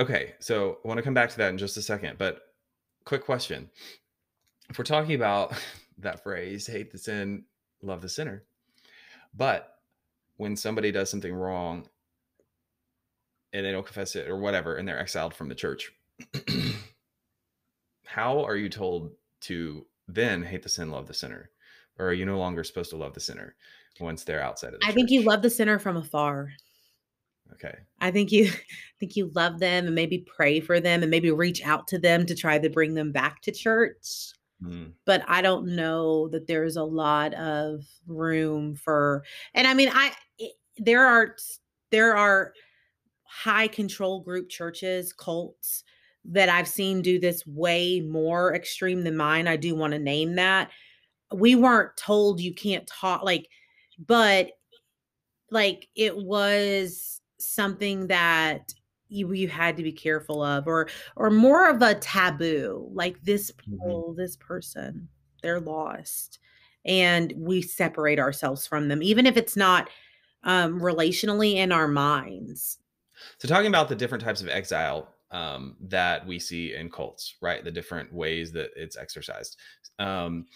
[0.00, 2.40] Okay, so I want to come back to that in just a second, but
[3.04, 3.68] quick question.
[4.70, 5.52] If we're talking about
[5.98, 7.44] that phrase, hate the sin,
[7.82, 8.44] love the sinner,
[9.34, 9.74] but
[10.38, 11.86] when somebody does something wrong
[13.52, 15.92] and they don't confess it or whatever, and they're exiled from the church,
[18.06, 21.50] how are you told to then hate the sin, love the sinner?
[21.98, 23.54] Or are you no longer supposed to love the sinner
[23.98, 26.50] once they're outside of the i think you love the sinner from afar
[27.54, 27.74] Okay.
[28.00, 31.30] I think you I think you love them and maybe pray for them and maybe
[31.30, 34.06] reach out to them to try to bring them back to church.
[34.62, 39.24] Mm, But I don't know that there's a lot of room for
[39.54, 41.36] and I mean I it- there are
[41.90, 42.54] there are
[43.24, 45.82] high control group churches, cults
[46.24, 49.48] that I've seen do this way more extreme than mine.
[49.48, 50.70] I do want to name that.
[51.34, 53.48] We weren't told you can't talk like
[54.06, 54.52] but
[55.50, 58.72] like it was something that
[59.08, 63.50] you you had to be careful of or or more of a taboo like this
[63.66, 64.02] Mhm.
[64.02, 65.08] people this person
[65.42, 66.38] they're lost
[66.84, 69.90] and we separate ourselves from them even if it's not
[70.44, 72.78] um relationally in our minds
[73.38, 77.62] So, talking about the different types of exile um, that we see in cults, right?
[77.62, 79.56] The different ways that it's exercised.
[79.98, 80.46] Um,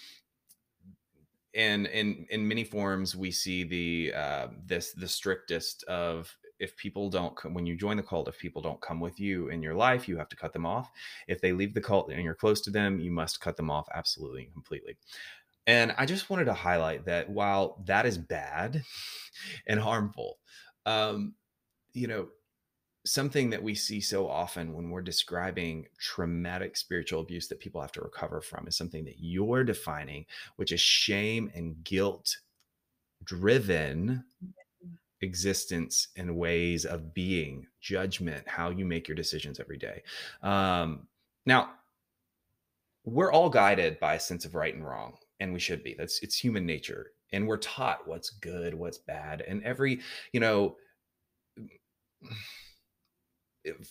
[1.55, 7.11] and in in many forms, we see the uh, this the strictest of if people
[7.11, 9.75] don't come, when you join the cult, if people don't come with you in your
[9.75, 10.91] life, you have to cut them off.
[11.27, 13.89] If they leave the cult and you're close to them, you must cut them off
[13.95, 14.97] absolutely and completely.
[15.67, 18.83] And I just wanted to highlight that while that is bad
[19.67, 20.39] and harmful,
[20.87, 21.35] um,
[21.93, 22.29] you know,
[23.07, 27.93] something that we see so often when we're describing traumatic spiritual abuse that people have
[27.93, 30.25] to recover from is something that you're defining,
[30.57, 32.37] which is shame and guilt
[33.25, 34.25] driven
[35.21, 40.03] existence and ways of being, judgment, how you make your decisions every day.
[40.43, 41.07] Um,
[41.47, 41.71] now,
[43.05, 45.95] we're all guided by a sense of right and wrong, and we should be.
[45.95, 50.01] That's it's human nature, and we're taught what's good, what's bad, and every
[50.33, 50.77] you know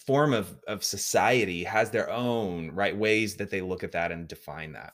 [0.05, 4.27] form of of society has their own right ways that they look at that and
[4.27, 4.93] define that.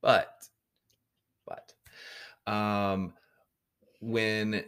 [0.00, 0.30] But
[1.46, 1.72] but
[2.50, 3.14] um
[4.00, 4.64] when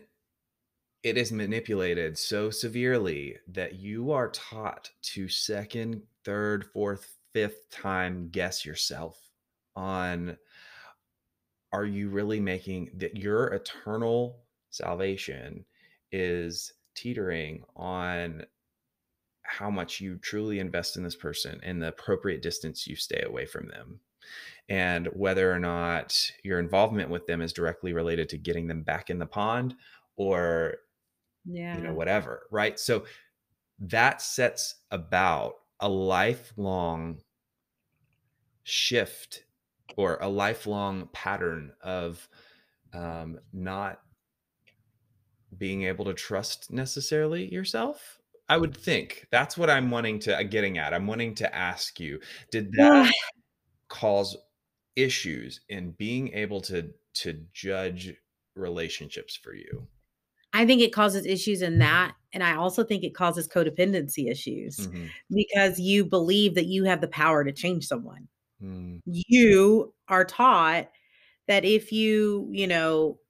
[1.03, 8.29] it is manipulated so severely that you are taught to second third fourth fifth time
[8.31, 9.21] guess yourself
[9.77, 10.37] on
[11.73, 15.65] are you really making that your eternal salvation
[16.13, 18.45] is teetering on
[19.49, 23.47] how much you truly invest in this person and the appropriate distance you stay away
[23.47, 24.01] from them.
[24.69, 29.11] And whether or not your involvement with them is directly related to getting them back
[29.11, 29.75] in the pond
[30.17, 30.77] or
[31.45, 32.79] yeah you know whatever right?
[32.79, 33.05] So
[33.79, 37.21] that sets about a lifelong
[38.65, 39.45] shift
[39.97, 42.29] or a lifelong pattern of
[42.93, 44.01] um, not
[45.57, 50.43] being able to trust necessarily yourself i would think that's what i'm wanting to uh,
[50.43, 53.13] getting at i'm wanting to ask you did that
[53.89, 54.37] cause
[54.97, 58.15] issues in being able to to judge
[58.57, 59.87] relationships for you
[60.53, 62.15] I think it causes issues in that.
[62.33, 65.11] And I also think it causes codependency issues Mhm.
[65.31, 68.29] because you believe that you have the power to change someone.
[68.63, 70.91] Mm, You are taught
[71.49, 73.21] that if you, you know,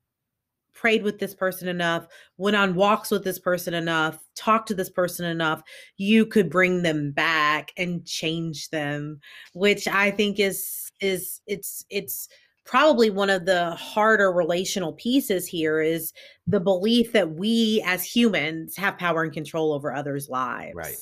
[0.77, 4.91] prayed with this person enough, went on walks with this person enough, talked to this
[4.91, 5.63] person enough,
[5.97, 9.19] you could bring them back and change them,
[9.55, 12.29] which I think is is it's it's
[12.65, 16.13] probably one of the harder relational pieces here is
[16.47, 20.75] the belief that we as humans have power and control over others' lives.
[20.75, 20.97] Right.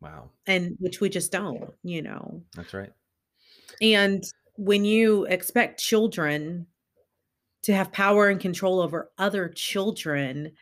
[0.00, 2.42] Wow And which we just don't, you know.
[2.56, 2.92] that's right
[3.80, 4.24] And
[4.56, 6.66] when you expect children
[7.62, 10.52] to have power and control over other children,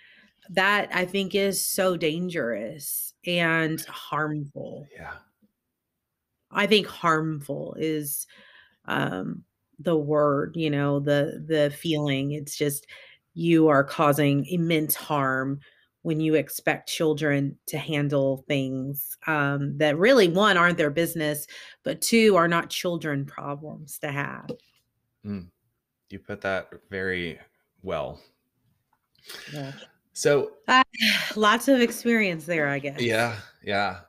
[0.51, 4.87] that I think is so dangerous and harmful.
[4.95, 5.19] yeah
[6.51, 8.27] I think harmful is
[8.87, 9.45] um
[9.79, 12.33] the word, you know, the the feeling.
[12.33, 12.87] It's just
[13.35, 15.61] you are causing immense harm
[16.03, 21.47] when you expect children to handle things um, that really one aren't their business,
[21.83, 24.51] but two are not children problems to have.
[26.11, 27.38] You put that very
[27.83, 28.20] well
[29.53, 29.73] Yeah.
[30.12, 30.83] so Ah,
[31.37, 33.01] lots of experience there, I guess.
[33.01, 34.01] Yeah, yeah.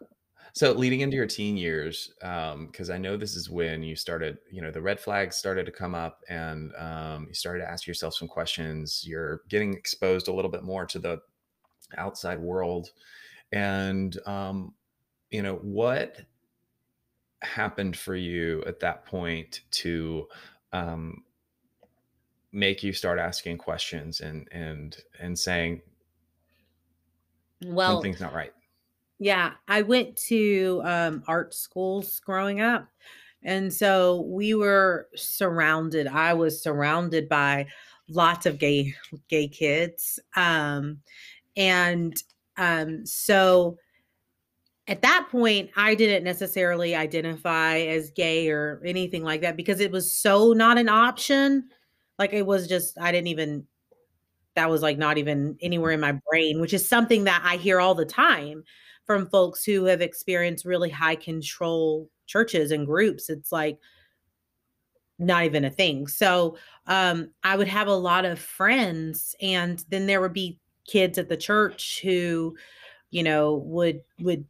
[0.54, 4.62] So leading into your teen years, because I know this is when you started, you
[4.62, 8.16] know, the red flags started to come up, and um, you started to ask yourself
[8.16, 9.04] some questions.
[9.08, 11.20] You're getting exposed a little bit more to the
[11.98, 12.92] outside world,
[13.54, 14.74] and um,
[15.30, 16.20] you know what
[17.42, 20.28] happened for you at that point to
[20.74, 21.24] um,
[22.52, 25.82] make you start asking questions and and and saying
[27.66, 28.54] Well, something's not right.
[29.20, 32.88] Yeah, I went to um, art schools growing up.
[33.44, 37.68] And so we were surrounded, I was surrounded by
[38.08, 38.96] lots of gay
[39.30, 40.20] gay kids.
[40.36, 41.02] Um,
[41.56, 42.16] and
[42.58, 43.78] um, so
[44.88, 49.92] at that point, I didn't necessarily identify as gay or anything like that because it
[49.92, 51.70] was so not an option.
[52.20, 53.66] Like it was just, I didn't even,
[54.56, 57.80] that was like not even anywhere in my brain, which is something that I hear
[57.80, 58.64] all the time
[59.06, 63.30] from folks who have experienced really high control churches and groups.
[63.30, 63.80] It's like
[65.20, 66.08] not even a thing.
[66.08, 71.18] So um, I would have a lot of friends, and then there would be kids
[71.18, 72.56] at the church who,
[73.12, 74.46] you know, would would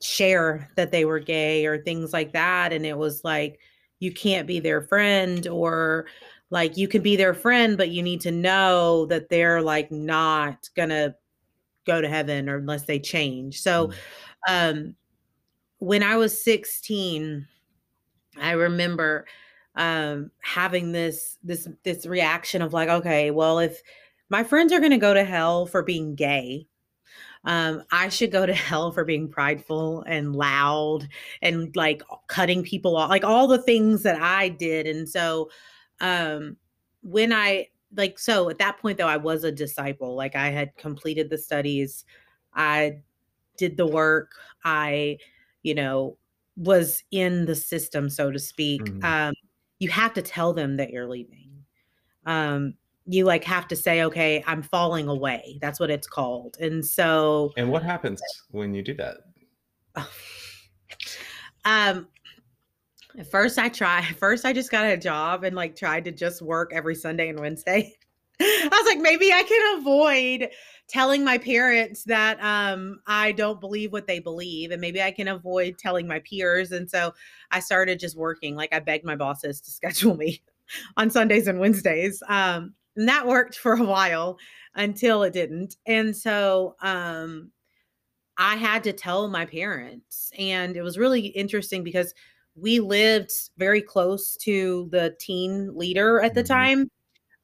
[0.00, 3.58] share that they were gay or things like that, and it was like
[3.98, 6.06] you can't be their friend or
[6.50, 10.68] like you can be their friend but you need to know that they're like not
[10.76, 11.14] gonna
[11.86, 13.60] go to heaven or unless they change.
[13.62, 13.94] So Mm.
[14.48, 14.96] um
[15.78, 17.46] when I was 16,
[18.38, 19.26] I remember
[19.76, 23.82] um having this this this reaction of like, okay, well, if
[24.30, 26.66] my friends are gonna go to hell for being gay,
[27.44, 31.08] um, I should go to hell for being prideful and loud
[31.42, 34.86] and like cutting people off, like all the things that I did.
[34.86, 35.50] And so
[36.00, 36.56] um
[37.02, 40.14] when I like so at that point though I was a disciple.
[40.14, 42.04] Like I had completed the studies,
[42.54, 43.00] I
[43.56, 44.32] did the work,
[44.64, 45.18] I,
[45.62, 46.16] you know,
[46.56, 48.82] was in the system, so to speak.
[48.82, 49.04] Mhm.
[49.04, 49.34] Um,
[49.78, 51.64] you have to tell them that you're leaving.
[52.26, 52.74] Um,
[53.06, 55.58] you like have to say, okay, I'm falling away.
[55.62, 56.56] That's what it's called.
[56.60, 58.20] And so And what happens
[58.50, 59.18] when you do that?
[61.64, 62.08] um
[63.24, 66.72] first I tried first I just got a job and like tried to just work
[66.72, 67.94] every Sunday and Wednesday.
[68.40, 70.50] I was like, maybe I can avoid
[70.88, 75.26] telling my parents that um, I don't believe what they believe, and maybe I can
[75.26, 76.70] avoid telling my peers.
[76.70, 77.12] And so
[77.50, 78.54] I started just working.
[78.54, 80.40] Like I begged my bosses to schedule me
[80.96, 84.38] on Sundays and Wednesdays, um, and that worked for a while
[84.74, 85.76] until it didn't.
[85.86, 87.50] And so um,
[88.36, 92.14] I had to tell my parents, and it was really interesting because
[92.60, 96.52] we lived very close to the teen leader at the mm-hmm.
[96.52, 96.90] time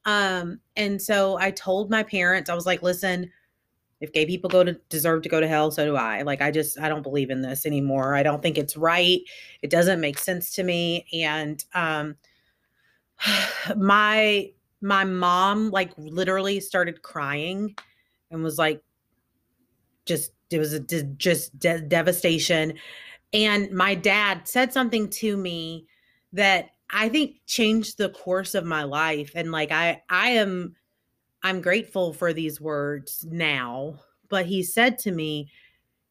[0.05, 3.31] um, and so I told my parents, I was like, listen,
[4.01, 6.21] if gay people go to deserve to go to hell, so do I.
[6.21, 8.15] Like, I just, I don't believe in this anymore.
[8.15, 9.21] I don't think it's right.
[9.61, 11.07] It doesn't make sense to me.
[11.11, 12.15] And um,
[13.75, 14.51] my,
[14.81, 17.75] my mom, like, literally started crying
[18.29, 18.83] and was like,
[20.05, 22.75] just, it was a, just de- devastation.
[23.35, 25.87] And my dad said something to me
[26.31, 30.75] that I think changed the course of my life and like I I am
[31.43, 35.49] I'm grateful for these words now but he said to me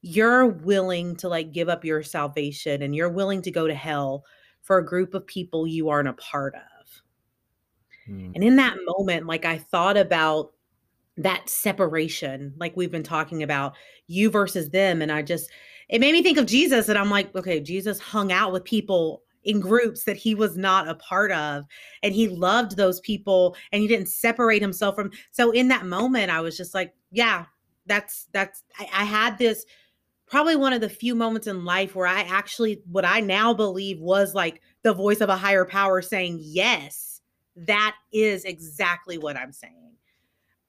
[0.02, 4.24] you're willing to like give up your salvation and you're willing to go to hell
[4.60, 7.02] for a group of people you aren't a part of.
[8.10, 8.32] Mm.
[8.34, 10.52] And in that moment like I thought about
[11.16, 13.74] that separation like we've been talking about
[14.08, 15.48] you versus them and I just
[15.88, 19.22] it made me think of Jesus and I'm like okay Jesus hung out with people
[19.44, 21.64] in groups that he was not a part of
[22.02, 26.30] and he loved those people and he didn't separate himself from so in that moment
[26.30, 27.44] i was just like yeah
[27.86, 29.64] that's that's I, I, had this
[30.26, 34.00] probably one of the few moments in life where i actually what i now believe
[34.00, 37.20] was like the voice of a higher power saying yes
[37.56, 39.80] that is exactly what i'm saying.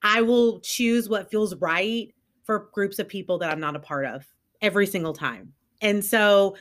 [0.03, 2.13] I will choose what feels right
[2.43, 4.25] for groups of people that i'm not a part of
[4.61, 6.55] every single time and so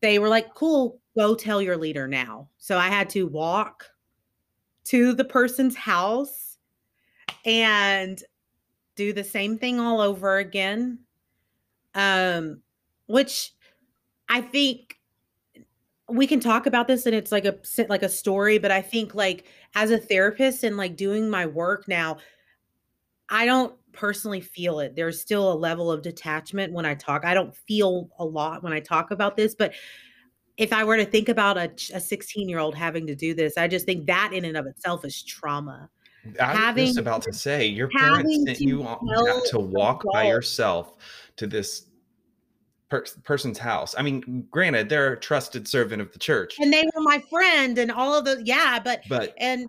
[0.00, 2.48] they were like cool go tell your leader now.
[2.58, 3.90] So I had to walk
[4.84, 6.58] to the person's house
[7.44, 8.22] and
[8.94, 11.00] do the same thing all over again.
[11.94, 12.62] Um,
[13.06, 13.52] which
[14.28, 14.98] I think
[16.08, 17.58] we can talk about this and it's like a
[17.88, 21.88] like a story, but I think like as a therapist and like doing my work
[21.88, 22.18] now,
[23.28, 24.94] I don't personally feel it.
[24.94, 27.24] There's still a level of detachment when I talk.
[27.24, 29.74] I don't feel a lot when I talk about this, but
[30.56, 33.58] if I were to think about a, a 16 year old having to do this,
[33.58, 35.90] I just think that in and of itself is trauma.
[36.40, 38.98] I having, was about to say, your parents sent you on,
[39.46, 40.96] to walk by yourself
[41.36, 41.86] to this
[42.88, 43.94] per- person's house.
[43.96, 47.78] I mean, granted, they're a trusted servant of the church, and they were my friend,
[47.78, 49.66] and all of the yeah, but but and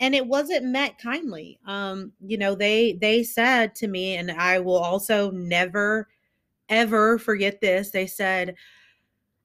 [0.00, 1.60] and it wasn't met kindly.
[1.66, 6.08] Um, you know, they they said to me, and I will also never
[6.68, 7.90] ever forget this.
[7.90, 8.54] They said,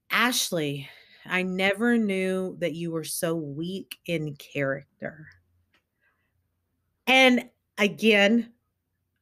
[0.09, 0.89] Ashley,
[1.25, 5.27] I never knew that you were so weak in character.
[7.07, 8.53] And again,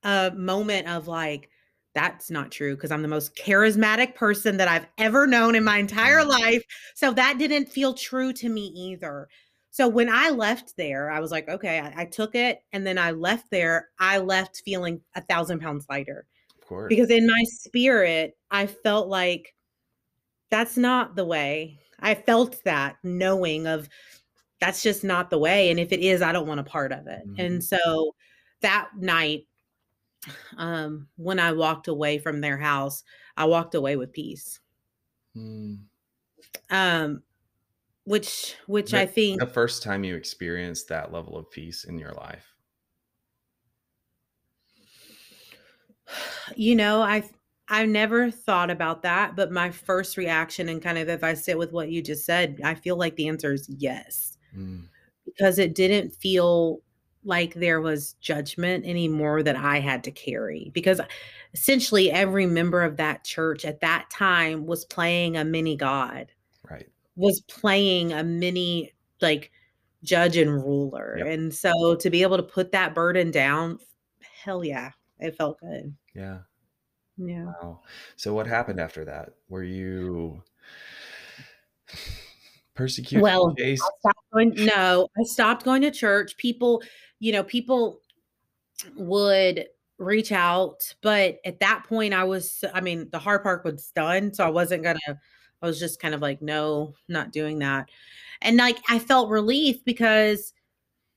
[0.04, 1.50] a moment of like,
[1.96, 5.78] that's not true because I'm the most charismatic person that I've ever known in my
[5.78, 6.28] entire mm.
[6.28, 6.64] life.
[6.96, 9.30] So that didn't feel true to me either.
[9.74, 12.60] So when I left there, I was like, okay, I, I took it.
[12.74, 13.90] And then I left there.
[13.98, 16.28] I left feeling a thousand pounds lighter.
[16.62, 16.90] Of course.
[16.90, 19.56] Because in my spirit, I felt like
[20.52, 21.80] that's not the way.
[22.00, 23.90] I felt that knowing of
[24.60, 25.72] that's just not the way.
[25.72, 27.28] And if it is, I don't want a part of it.
[27.28, 27.42] Mm-hmm.
[27.42, 28.14] And so
[28.62, 29.48] that night,
[30.56, 33.04] um, when I walked away from their house,
[33.36, 34.60] I walked away with peace.
[35.36, 35.80] Mm.
[36.70, 37.24] Um,
[38.06, 41.98] which which the, I think the first time you experienced that level of peace in
[41.98, 42.54] your life.
[46.56, 47.24] You know, I
[47.70, 51.58] I never thought about that, but my first reaction, and kind of if I sit
[51.58, 54.38] with what you just said, I feel like the answer is yes.
[54.56, 54.88] Mm.
[55.26, 56.82] Because it didn't feel
[57.24, 60.72] like there was judgment anymore that I had to carry.
[60.74, 61.00] Because
[61.54, 66.34] essentially every member of that church at that time was playing a mini God.
[66.70, 66.90] Right.
[67.16, 69.52] Was playing a mini like
[70.04, 71.16] judge and ruler.
[71.20, 71.28] Yep.
[71.28, 73.80] And so to be able to put that burden down,
[74.44, 75.96] hell yeah, it felt good.
[76.14, 76.40] Yeah.
[77.18, 77.46] Yeah.
[77.46, 77.82] Wow.
[78.16, 79.36] So what happened after that?
[79.48, 80.42] Were you
[82.74, 83.22] persecuted?
[83.22, 83.78] Well, I
[84.34, 86.36] going, no, I stopped going to church.
[86.38, 86.82] People,
[87.20, 88.02] you know, people
[88.96, 89.68] would
[90.00, 94.34] reach out, but at that point, I was, I mean, the hard part was done.
[94.34, 95.18] So I wasn't going to,
[95.64, 97.90] I was just kind of like, no, not doing that.
[98.42, 100.54] And like, I felt relief because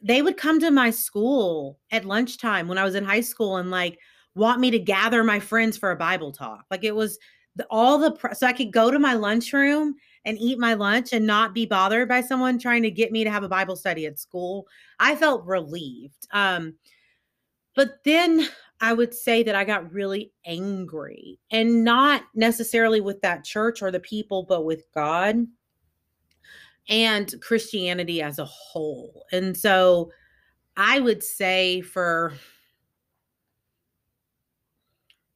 [0.00, 3.70] they would come to my school at lunchtime when I was in high school and
[3.70, 3.98] like,
[4.36, 6.64] want me to gather my friends for a Bible talk.
[6.70, 7.18] Like it was
[7.56, 9.94] the, all the so I could go to my lunchroom
[10.26, 13.30] and eat my lunch and not be bothered by someone trying to get me to
[13.30, 14.66] have a Bible study at school.
[15.00, 16.28] I felt relieved.
[16.32, 16.74] Um,
[17.74, 18.46] but then
[18.80, 23.90] I would say that I got really angry and not necessarily with that church or
[23.90, 25.46] the people, but with God
[26.88, 29.26] and Christianity as a whole.
[29.32, 30.10] And so
[30.76, 32.34] I would say for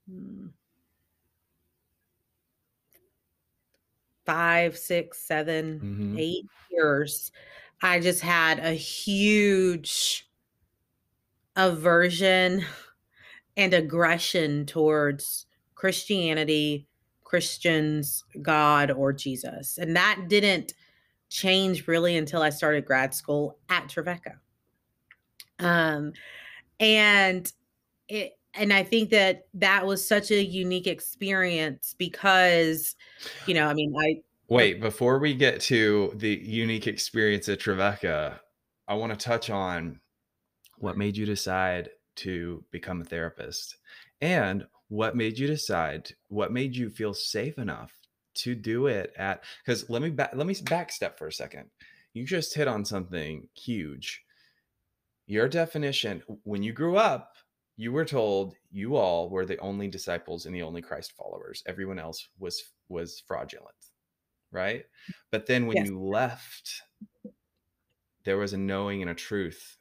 [0.07, 0.49] hmm,
[4.25, 6.19] five, six, seven, Mhm.
[6.19, 7.33] eight years,
[7.83, 10.29] I just had a huge
[11.57, 12.65] aversion
[13.61, 16.87] and aggression towards Christianity,
[17.25, 19.79] Christians, God, or Jesus.
[19.79, 20.73] And that didn't
[21.29, 24.41] change really until I started grad school at Trevecca.
[25.59, 26.15] Um,
[26.81, 27.53] and
[28.09, 32.97] it, and I think that that was such a unique experience because,
[33.47, 38.41] you know, I mean, I Wait, before we get to the unique experience at Trevecca,
[38.89, 40.01] I want to touch on
[40.79, 41.91] what made you decide
[42.21, 43.77] to become a therapist
[44.21, 47.93] and what made you decide what made you feel safe enough
[48.35, 51.71] to do it at because let me back let me backstep for a second.
[52.13, 54.25] You just hit on something huge.
[55.27, 57.37] Your definition when you grew up
[57.77, 61.63] you were told you all were the only disciples and the only christ followers.
[61.67, 63.75] Everyone else was was fraudulent
[64.53, 64.87] right?
[65.33, 65.83] But then when Yes.
[65.83, 66.83] you left
[68.25, 69.77] there was a knowing and a truth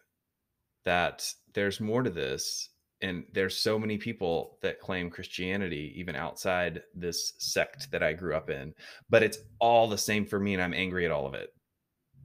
[0.86, 2.70] that there's more to this
[3.02, 8.36] and there's so many people that claim christianity even outside this sect that i grew
[8.36, 8.74] up in
[9.10, 11.50] but it's all the same for me and i'm angry at all of it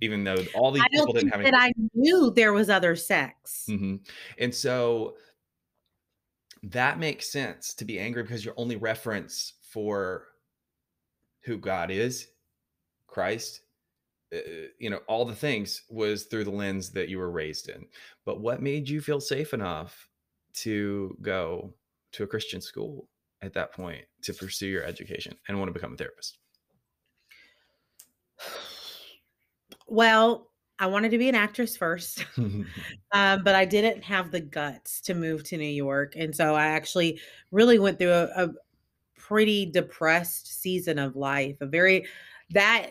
[0.01, 3.65] even though all these I people didn't have that I knew there was other sects.
[3.67, 3.97] hmm
[4.39, 5.15] And so
[6.63, 10.27] that makes sense to be angry because your only reference for
[11.45, 12.29] who God is,
[13.07, 13.61] Christ,
[14.79, 17.87] you know, all the things was through the lens that you were raised in.
[18.25, 20.09] But what made you feel safe enough
[20.55, 21.75] to go
[22.13, 23.09] to a Christian school
[23.43, 26.39] at that point to pursue your education and want to become a therapist?
[29.87, 32.65] Well, I wanted to be an actress first, um,
[33.13, 36.15] but I didn't have the guts to move to New York.
[36.17, 37.21] And so I actually
[37.51, 38.51] really went through a, a
[39.17, 41.57] pretty depressed season of life.
[41.61, 42.07] A very,
[42.51, 42.91] that,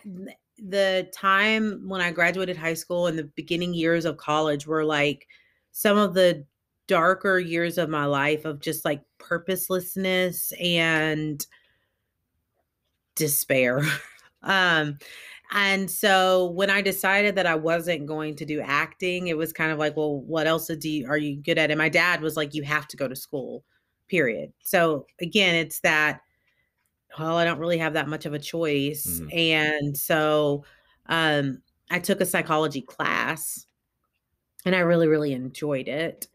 [0.68, 5.28] the time when I graduated high school and the beginning years of college were like
[5.72, 6.46] some of the
[6.88, 11.46] darker years of my life of just like purposelessness and
[13.16, 13.82] despair.
[14.44, 14.98] um,
[15.52, 19.72] and so when I decided that I wasn't going to do acting, it was kind
[19.72, 21.72] of like, well, what else do you, are you good at?
[21.72, 23.64] And my dad was like, you have to go to school,
[24.08, 24.52] period.
[24.64, 26.22] So again, it's that,
[27.20, 29.22] well, I don't really have that much of a choice.
[29.22, 29.30] Mhm.
[29.32, 30.66] And so
[31.08, 31.62] um,
[31.92, 33.66] I took a psychology class
[34.66, 36.28] and I really, really enjoyed it.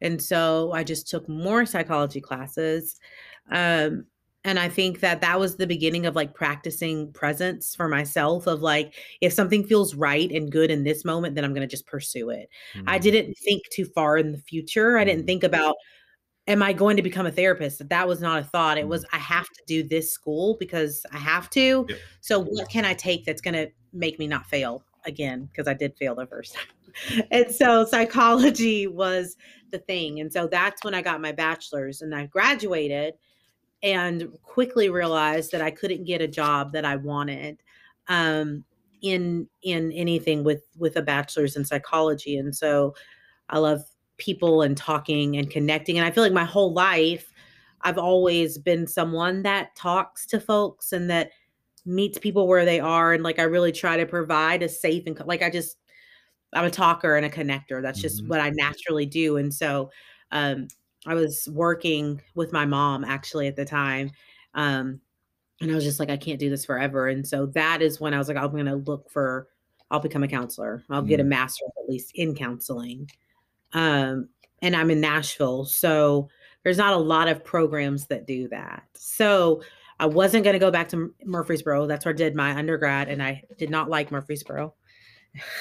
[0.00, 2.98] And so I just took more psychology classes.
[3.50, 4.06] Um,
[4.44, 8.60] and I think that that was the beginning of like practicing presence for myself of
[8.62, 11.86] like, if something feels right and good in this moment, then I'm going to just
[11.86, 12.48] pursue it.
[12.86, 13.00] I Mhm.
[13.00, 14.98] didn't think too far in the future.
[14.98, 15.26] I didn't Mhm.
[15.26, 15.76] think about,
[16.48, 17.88] am I going to become a therapist?
[17.88, 18.78] That was not a thought.
[18.78, 21.86] It was, I have to do this school because I have to.
[21.88, 21.98] Yep.
[22.20, 25.46] So what can I take that's going to make me not fail again?
[25.46, 27.24] Because I did fail the first time.
[27.30, 29.36] and so psychology was
[29.70, 30.20] the thing.
[30.20, 33.14] And so that's when I got my bachelor's and I graduated
[33.82, 37.62] and quickly realized that I couldn't get a job that I wanted
[38.08, 38.64] um,
[39.02, 42.38] in in anything with with a bachelor's in psychology.
[42.38, 42.94] And so
[43.48, 43.82] I love
[44.18, 45.98] people and talking and connecting.
[45.98, 47.32] And I feel like my whole life
[47.82, 51.30] I've always been someone that talks to folks and that
[51.86, 53.12] meets people where they are.
[53.12, 55.78] And like I really try to provide a safe and like I just
[56.54, 57.82] I'm a talker and a connector.
[57.82, 58.28] That's just Mhm.
[58.28, 59.36] what I naturally do.
[59.36, 59.90] And so
[60.32, 60.68] um
[61.06, 64.10] I was working with my mom actually at the time.
[64.54, 65.00] Um
[65.60, 67.08] and I was just like, I can't do this forever.
[67.08, 69.48] And so that is when I was like, I'm gonna look for
[69.90, 70.84] I'll become a counselor.
[70.90, 71.28] I'll get a Mm.
[71.28, 73.10] master's at least in counseling.
[73.72, 74.28] Um,
[74.62, 75.64] and I'm in Nashville.
[75.64, 76.28] So
[76.64, 78.84] there's not a lot of programs that do that.
[78.94, 79.62] So
[79.98, 81.86] I wasn't going to go back to Murfreesboro.
[81.86, 83.08] That's where I did my undergrad.
[83.08, 84.74] And I did not like Murfreesboro.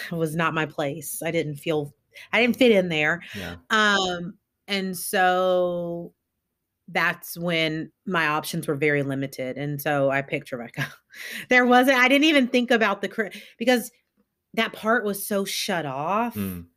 [0.10, 1.22] It was not my place.
[1.22, 1.94] I didn't feel,
[2.32, 3.22] I didn't fit in there.
[3.38, 3.56] Yeah.
[3.70, 4.36] Um,
[4.70, 6.14] and so
[6.88, 9.58] that's when my options were very limited.
[9.58, 10.88] And so I picked Trevecca.
[11.50, 13.92] there wasn't, I didn't even think about the, because
[14.54, 16.36] that part was so shut off.
[16.36, 16.68] Mm.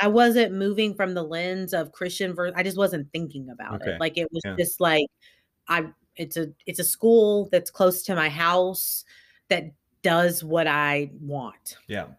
[0.00, 2.52] I wasn't moving from the lens of Christian verse.
[2.56, 3.90] I just wasn't thinking about Okay.
[3.90, 3.96] it.
[3.98, 4.58] Like it was Yeah.
[4.58, 5.06] just like
[5.68, 9.04] I it's a it's a school that's close to my house
[9.48, 9.64] that
[10.02, 11.78] does what I want.
[11.88, 12.14] Yeah.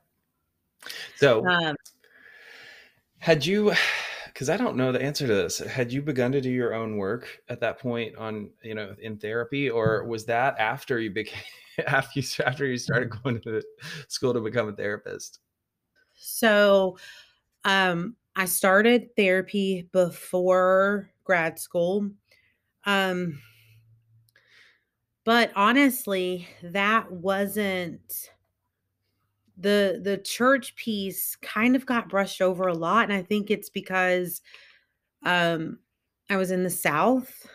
[1.16, 1.76] So, Um,
[3.20, 3.74] had you,
[4.26, 6.98] because I don't know the answer to this, had you begun to do your own
[6.98, 11.44] work at that point on, you know, in therapy, or was that after you became,
[11.88, 13.64] after you, after you started going to the
[14.08, 15.40] school to become a therapist?
[16.14, 16.98] so
[17.68, 22.10] um, I started therapy before grad school.
[22.86, 23.42] Um,
[25.26, 28.32] but honestly, that wasn't
[29.58, 33.72] the the church piece kind of got brushed over a lot and I think it's
[33.72, 34.42] because
[35.26, 35.80] um
[36.30, 37.48] I was in the south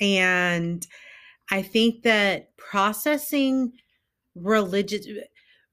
[0.00, 0.86] and
[1.50, 3.72] I think that processing
[4.36, 5.04] religious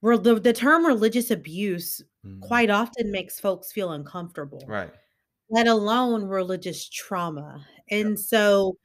[0.02, 4.94] rel- the, the term religious abuse Mm, quite often makes folks feel uncomfortable Right.
[5.50, 7.68] let alone religious trauma.
[7.92, 8.78] And so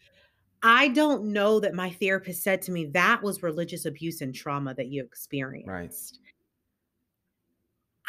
[0.63, 4.75] I don't know that my therapist said to me that was religious abuse and trauma
[4.75, 6.21] that you experienced.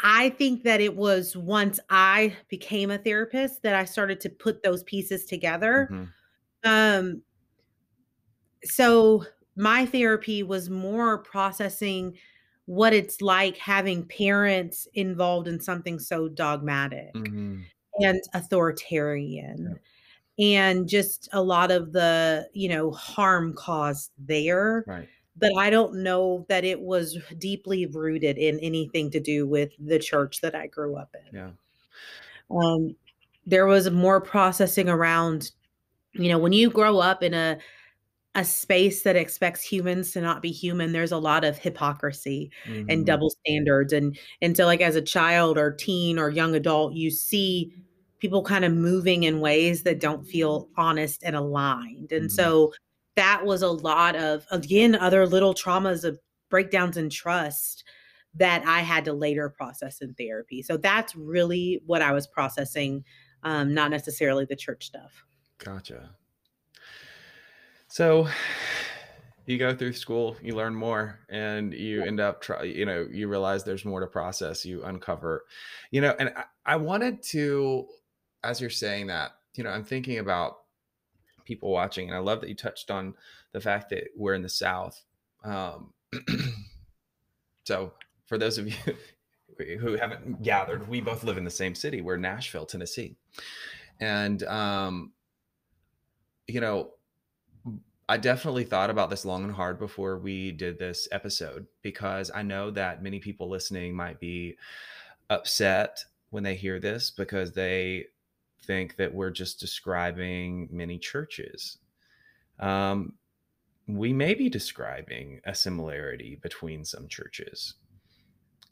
[0.02, 4.62] I think that it was once I became a therapist that I started to put
[4.62, 5.90] those pieces together.
[5.90, 6.12] Mhm.
[6.64, 7.22] Um
[8.64, 9.24] so
[9.56, 12.16] my therapy was more processing
[12.66, 17.66] what it's like having parents involved in something so dogmatic Mhm.
[18.00, 19.78] and authoritarian
[20.38, 25.08] and just a lot of the you know harm caused there Right.
[25.36, 29.98] but i don't know that it was deeply rooted in anything to do with the
[29.98, 31.52] church that i grew up in Yeah.
[32.50, 32.96] um
[33.46, 35.50] there was more processing around
[36.14, 37.58] you know when you grow up in a
[38.34, 42.86] a space that expects humans to not be human there's a lot of hypocrisy Mhm.
[42.88, 46.94] and double standards and and so like as a child or teen or young adult
[46.94, 47.72] you see
[48.20, 52.32] people kind of moving in ways that don't feel honest and aligned and Mhm.
[52.32, 52.72] so
[53.16, 56.18] that was a lot of again other little traumas of
[56.48, 57.84] breakdowns in trust
[58.34, 63.04] that i had to later process in therapy so that's really what i was processing
[63.42, 65.24] um, not necessarily the church stuff
[65.58, 66.16] Gotcha.
[67.92, 68.26] So
[69.46, 73.28] you go through school, you learn more, and you end up try, you know, you
[73.28, 75.44] realize there's more to process, you uncover,
[75.90, 77.86] you know, and I, I wanted to,
[78.42, 80.60] as you're saying that, you know, I'm thinking about
[81.44, 83.12] people watching, and I love that you touched on
[83.52, 84.98] the fact that we're in the South.
[85.44, 85.92] Um,
[87.64, 87.92] so
[88.24, 88.96] for those of you
[89.80, 92.00] who haven't gathered, we both live in the same city.
[92.00, 93.16] We're Nashville, Tennessee.
[94.00, 95.12] And um,
[96.48, 96.92] you know,
[98.08, 102.42] I definitely thought about this long and hard before we did this episode because I
[102.42, 104.56] know that many people listening might be
[105.30, 108.06] upset when they hear this because they
[108.64, 111.78] think that we're just describing many churches.
[112.58, 113.14] Um,
[113.86, 117.74] we may be describing a similarity between some churches.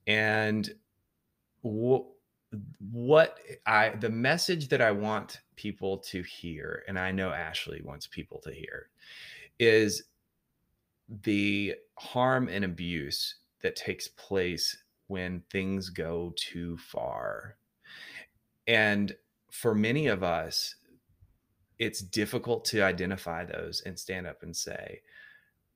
[0.07, 0.69] And
[1.65, 2.07] wh-
[2.91, 8.07] what I, the message that I want people to hear, and I know Ashley wants
[8.07, 8.89] people to hear,
[9.59, 10.05] is
[11.23, 14.77] the harm and abuse that takes place
[15.07, 17.57] when things go too far.
[18.67, 19.15] And
[19.51, 20.77] for many of us,
[21.79, 25.03] it's difficult to identify those and stand up and say,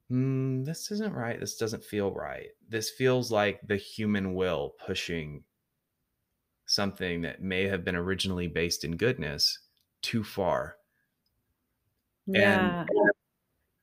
[0.09, 1.41] "Hmm, this isn't right.
[1.41, 2.51] This doesn't feel right.
[2.69, 5.45] This feels like the human will pushing
[6.67, 9.59] something that may have been originally based in goodness
[10.03, 10.77] too far.
[12.27, 12.85] yeah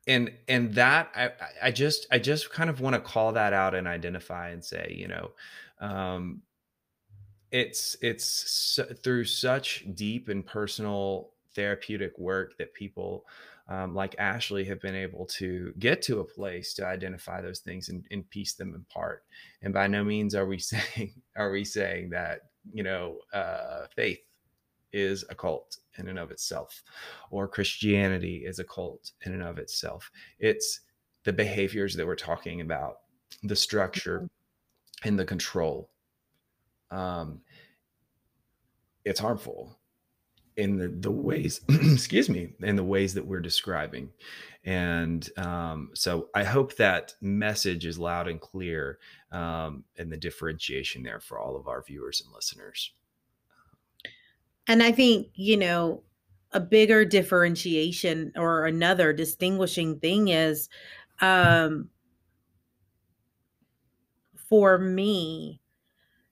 [0.07, 1.31] And and that I
[1.67, 4.95] I- just I just kind of want to call that out and identify and say,
[4.97, 5.31] you know,
[5.79, 6.41] um
[7.51, 13.25] it's it's through such deep and personal therapeutic work that people
[13.67, 17.89] um, like Ashley have been able to get to a place to identify those things
[17.89, 19.23] and, and piece them apart.
[19.61, 24.19] And by no means are we saying are we saying that you know uh, faith
[24.93, 26.83] is a cult in and of itself,
[27.29, 30.11] or Christianity is a cult in and of itself.
[30.39, 30.81] It's
[31.23, 32.97] the behaviors that we're talking about,
[33.43, 34.29] the structure,
[35.03, 35.89] and the control
[36.91, 37.39] um,
[39.05, 39.79] it's harmful
[40.57, 44.09] in the, the ways excuse me in the ways that we're describing.
[44.63, 48.99] And um, so i hope that message is loud and clear
[49.31, 52.91] um, and the differentiation there for all of our viewers and listeners.
[54.67, 56.03] And I think, you know,
[56.53, 60.69] a bigger differentiation or another distinguishing thing is
[61.21, 61.89] um
[64.49, 65.60] for me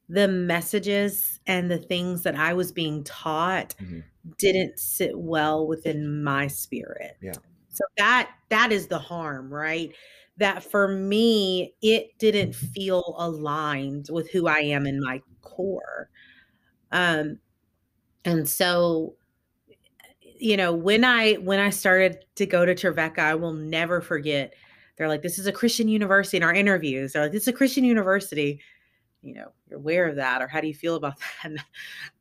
[0.09, 4.03] the messages and the things that I was being taught Mhm.
[4.37, 7.17] didn't sit well within my spirit.
[7.21, 7.33] Yeah.
[7.69, 9.93] So that that is the harm, right?
[10.37, 16.09] that for me, it didn't feel aligned with who I am in my core.
[16.91, 17.39] Um,
[18.25, 19.15] and so,
[20.21, 24.53] you know, when I when I started to go to Trevecca, I will never forget.
[24.97, 27.53] They're like, "This is a Christian university." In our interviews, they're like, "This is a
[27.53, 28.61] Christian university."
[29.21, 31.51] You know, you're aware of that, or how do you feel about that?
[31.51, 31.59] And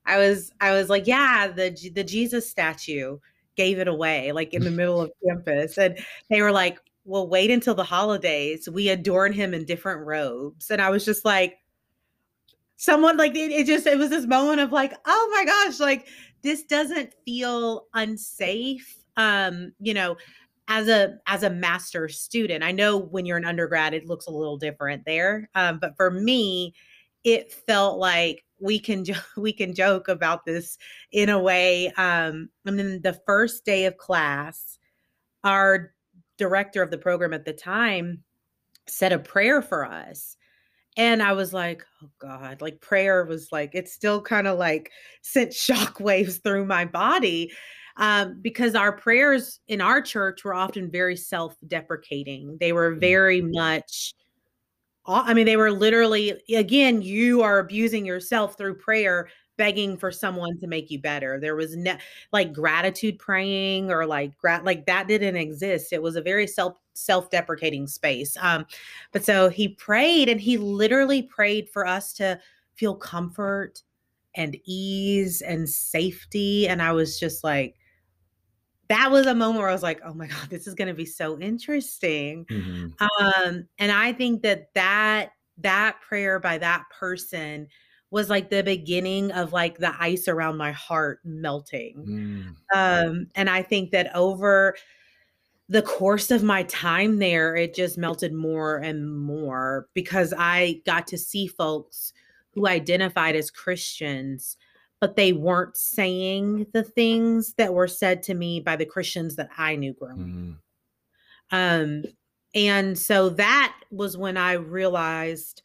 [0.07, 3.19] I was, I was like, "Yeah, the the Jesus statue
[3.57, 5.99] gave it away, like in the middle of campus," and
[6.31, 6.79] they were like,
[7.09, 8.69] well, wait until the holidays.
[8.69, 10.71] We adorn him in different robes.
[10.71, 11.57] And I was just like,
[12.77, 16.07] someone like it, it, just, it was this moment of like, oh my gosh, like
[16.43, 18.99] this doesn't feel unsafe.
[19.17, 20.19] Um, you know,
[20.69, 24.31] as a as a master student, I know when you're an undergrad, it looks a
[24.31, 25.49] little different there.
[25.55, 26.75] Um, but for me,
[27.35, 30.79] it felt like we can jo- we can joke about this
[31.13, 31.89] in a way.
[31.97, 34.79] Um, and then the first day of class,
[35.45, 35.93] our
[36.37, 38.23] director of the program at the time
[38.87, 40.37] said a prayer for us.
[40.97, 44.91] And I was like, oh God, like prayer was like, it still kind of like
[45.23, 47.53] sent shockwaves through my body.
[47.97, 52.57] Um, because our prayers in our church were often very self deprecating.
[52.61, 53.01] They were mm.
[53.01, 54.15] very much,
[55.09, 60.59] I mean, they were literally, again, you are abusing yourself through prayer begging for someone
[60.61, 61.39] to make you better.
[61.41, 61.99] There was ne-
[62.33, 65.93] like gratitude praying or like grat like that didn't exist.
[65.93, 68.37] It was a very self self-deprecating space.
[68.41, 68.67] Um
[69.13, 72.39] but so he prayed and he literally prayed for us to
[72.75, 73.83] feel comfort
[74.37, 77.75] and ease and safety and I was just like
[78.89, 80.95] that was a moment where I was like, "Oh my god, this is going to
[80.95, 82.89] be so interesting." Mm-hmm.
[83.25, 87.69] Um and I think that that that prayer by that person
[88.11, 92.57] was like the beginning of like the ice around my heart melting.
[92.75, 93.09] Mm.
[93.09, 94.77] Um, and I think that over
[95.69, 101.07] the course of my time there, it just melted more and more because I got
[101.09, 102.15] to see folks
[102.53, 104.57] who identified as Christians,
[105.01, 109.49] but they weren't saying the things that were said to me by the Christians that
[109.57, 110.59] I knew growing.
[111.53, 112.03] Mm.
[112.03, 112.05] Um,
[112.55, 115.63] and so that was when I realized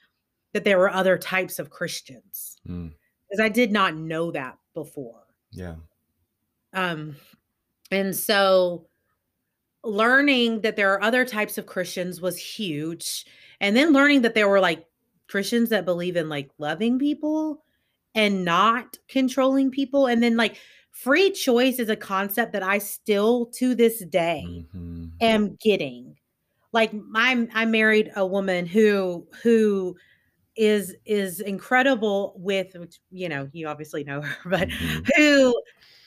[0.53, 2.57] that there were other types of Christians.
[2.67, 2.91] Mm.
[3.27, 5.23] Because I did not know that before.
[5.51, 5.75] Yeah.
[6.73, 7.15] Um,
[7.89, 8.87] and so
[9.83, 13.25] learning that there are other types of Christians was huge.
[13.59, 14.85] And then learning that there were like
[15.27, 17.63] Christians that believe in like loving people
[18.15, 20.07] and not controlling people.
[20.07, 20.57] And then like
[20.91, 25.07] free choice is a concept that I still to this day mm-hmm.
[25.21, 26.15] am getting.
[26.71, 29.95] Like I'm I married a woman who who
[30.55, 32.75] is is incredible with
[33.11, 34.99] you know you obviously know her but mm-hmm.
[35.15, 35.61] who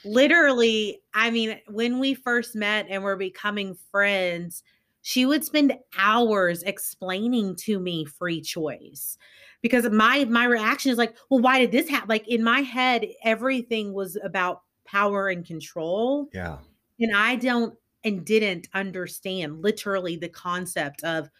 [0.04, 4.62] literally i mean when we first met and were becoming friends
[5.06, 9.16] she would spend hours explaining to me free choice
[9.62, 13.06] because my my reaction is like well why did this happen like in my head
[13.22, 16.58] everything was about power and control yeah
[16.98, 21.30] and i don't and didn't understand literally the concept of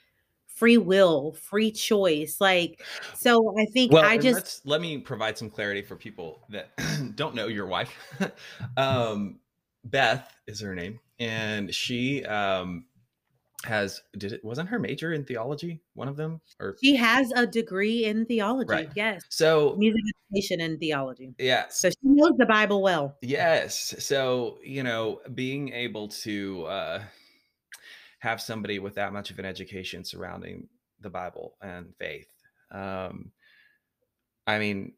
[0.47, 2.41] free will, free choice.
[2.41, 2.83] Like,
[3.15, 6.71] so I think well, I just let me provide some clarity for people that
[7.15, 7.93] don't know your wife.
[8.79, 9.39] um,
[9.85, 12.87] Beth is her name, and she um,
[13.65, 17.47] has did it wasn't her major in theology one of them or she has a
[17.47, 18.91] degree in theology right.
[18.95, 24.59] yes so music education and theology yes so she knows the bible well yes so
[24.63, 27.01] you know being able to uh
[28.19, 30.69] have somebody with that much of an education surrounding
[31.01, 32.29] the Bible and faith.
[32.71, 33.31] Um,
[34.47, 34.95] I mean,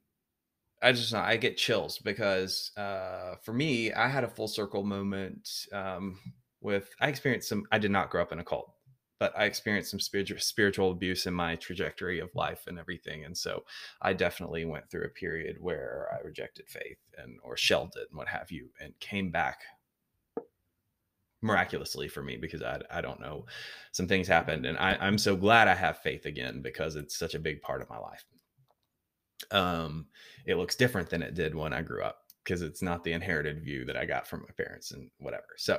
[0.80, 5.48] I just I get chills because uh, for me, I had a full circle moment
[5.72, 6.18] um,
[6.60, 7.64] with I experienced some.
[7.72, 8.72] I did not grow up in a cult,
[9.18, 13.36] but I experienced some spiritual spiritual abuse in my trajectory of life and everything, and
[13.36, 13.64] so
[14.02, 18.18] I definitely went through a period where I rejected faith and or shelved it and
[18.18, 19.60] what have you, and came back
[21.42, 23.46] miraculously for me because I, I don't know
[23.92, 27.34] some things happened and I, i'm so glad i have faith again because it's such
[27.34, 28.24] a big part of my life
[29.52, 30.06] um
[30.46, 33.62] it looks different than it did when i grew up because it's not the inherited
[33.62, 35.78] view that i got from my parents and whatever so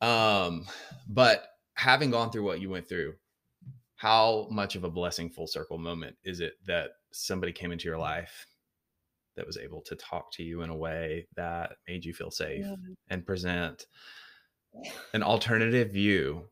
[0.00, 0.66] um
[1.06, 1.44] but
[1.74, 3.12] having gone through what you went through
[3.96, 7.98] how much of a blessing full circle moment is it that somebody came into your
[7.98, 8.46] life
[9.36, 12.64] that was able to talk to you in a way that made you feel safe
[12.64, 12.74] yeah.
[13.08, 13.86] and present
[15.12, 16.48] an alternative view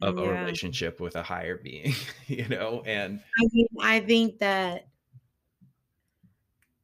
[0.00, 0.24] of yeah.
[0.24, 1.92] a relationship with a higher being,
[2.26, 4.86] you know, and I mean, I think that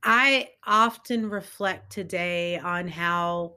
[0.04, 3.54] I often reflect today on how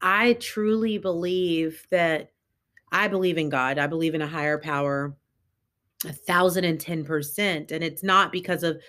[0.00, 2.30] I truly believe that
[2.92, 3.78] I believe in God.
[3.78, 5.16] I believe in a higher power.
[6.04, 7.72] a thousand and ten percent.
[7.72, 8.80] And it's not because of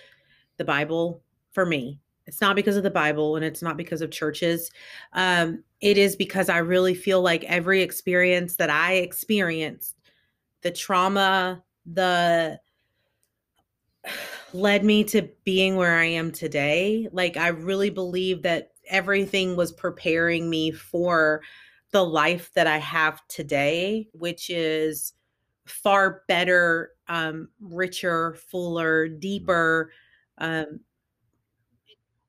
[0.58, 1.22] the Bible
[1.52, 2.00] for me.
[2.26, 4.70] It's not because of the Bible and it's not because of churches.
[5.14, 9.96] Um, it is because I really feel like every experience that I experienced,
[10.62, 12.60] the trauma, the
[14.52, 17.08] led me to being where I am today.
[17.12, 21.42] Like, I really believe that everything was preparing me for
[21.90, 25.14] the life that I have today, which is
[25.66, 29.90] far better, um, richer, fuller, deeper,
[30.38, 30.80] um,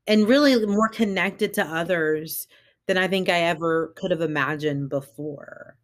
[0.08, 2.48] and really more connected to others
[2.88, 5.78] than I think I ever could have imagined before.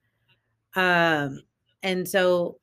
[0.76, 1.42] Um,
[1.84, 2.58] and so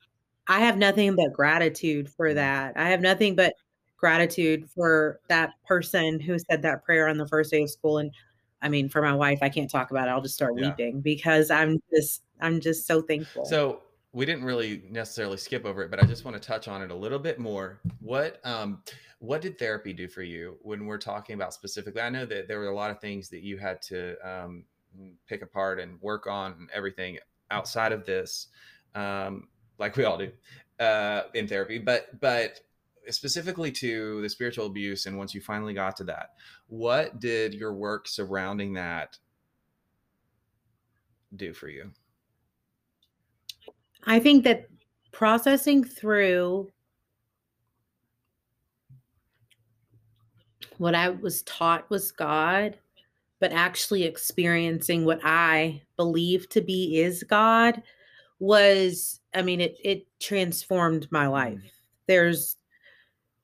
[0.49, 2.34] I have nothing but gratitude for mm.
[2.34, 2.76] that.
[2.76, 3.55] I have nothing but
[3.97, 7.99] gratitude for that person who said that prayer on the first day of school.
[7.99, 8.11] And
[8.61, 10.11] I mean, for my wife, I can't talk about it.
[10.11, 10.68] I'll just start yeah.
[10.68, 13.45] weeping because I'm just, I'm just so thankful.
[13.45, 13.82] So
[14.12, 16.90] we didn't really necessarily skip over it, but I just want to touch on it
[16.90, 17.80] a little bit more.
[18.01, 18.82] What, um,
[19.20, 22.03] what did therapy do for you when we're talking about specifically?
[22.03, 24.64] I know that there were a lot of things that you had to um,
[25.28, 27.18] pick apart and work on and everything
[27.51, 28.49] outside of this.
[28.95, 29.49] Um,
[29.83, 30.30] like we all do
[30.83, 32.61] uh, in therapy, but but
[33.11, 36.30] specifically to the spiritual abuse and once you finally got to that,
[36.68, 39.18] what did your work surrounding that
[41.35, 41.91] do for you?
[44.05, 44.68] I think that
[45.11, 46.70] processing through
[50.78, 52.78] what I was taught was God,
[53.41, 57.83] but actually experiencing what I believe to be is God
[58.43, 61.55] was I mean it it transformed my life.
[61.55, 61.70] Mm.
[62.09, 62.57] There's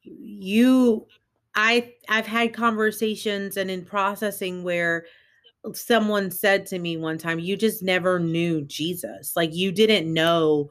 [0.03, 1.07] you
[1.55, 5.07] I I've had conversations and in processing where
[5.73, 9.37] someone said to me one time you just never knew Jesus.
[9.37, 10.69] Like you didn't know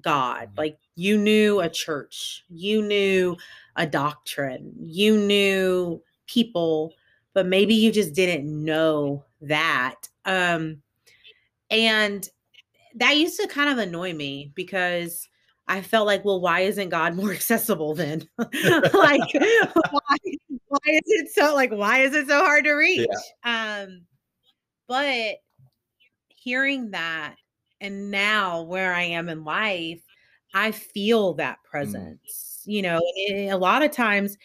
[0.00, 0.48] God.
[0.54, 0.58] Mm.
[0.58, 2.46] Like you knew a church.
[2.48, 3.36] You knew
[3.76, 4.72] a doctrine.
[4.80, 6.94] You knew people,
[7.34, 10.08] but maybe you just didn't know that.
[10.24, 10.80] Um
[11.70, 12.26] and
[12.96, 15.28] that used to kind of annoy me because
[15.68, 18.28] I felt like, well, why isn't God more accessible then?
[18.38, 18.52] like,
[18.92, 20.16] why,
[20.68, 23.06] why is it so like why is it so hard to reach?
[23.44, 23.84] Yeah.
[23.84, 24.02] Um,
[24.88, 25.36] but
[26.28, 27.36] hearing that
[27.80, 30.02] and now where I am in life,
[30.54, 31.70] I feel that mm.
[31.70, 32.64] presence.
[32.66, 32.72] Mm.
[32.72, 34.36] You know, a lot of times,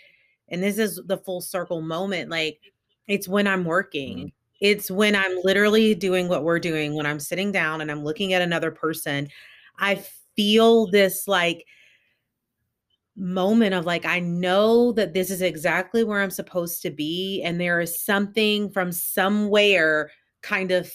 [0.49, 2.59] and this is the full circle moment, like
[3.07, 4.17] it's when I'm working.
[4.17, 4.31] Mm
[4.61, 8.33] it's when I'm literally doing what we're doing, when I'm sitting down and I'm looking
[8.33, 9.27] at another person,
[9.79, 10.03] I
[10.35, 11.65] feel this like
[13.17, 17.41] moment of like, I know that this is exactly where I'm supposed to be.
[17.43, 20.11] And there is something from somewhere
[20.43, 20.91] kind of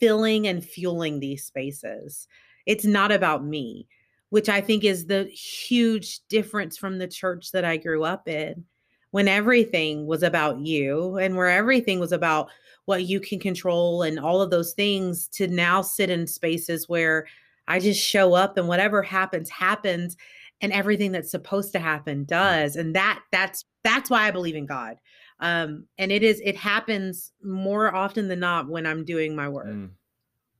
[0.00, 2.26] filling and fueling these spaces.
[2.64, 3.86] It's not about me,
[4.30, 8.64] which I think is the huge difference from the church that I grew up in
[9.10, 12.48] when everything was about you and where everything was about
[12.84, 17.26] what you can control and all of those things to now sit in spaces where
[17.68, 20.16] I just show up and whatever happens happens
[20.60, 24.66] and everything that's supposed to happen does and that that's that's why I believe in
[24.66, 24.96] God.
[25.38, 29.68] Um and it is it happens more often than not when I'm doing my work.
[29.68, 29.90] Mm,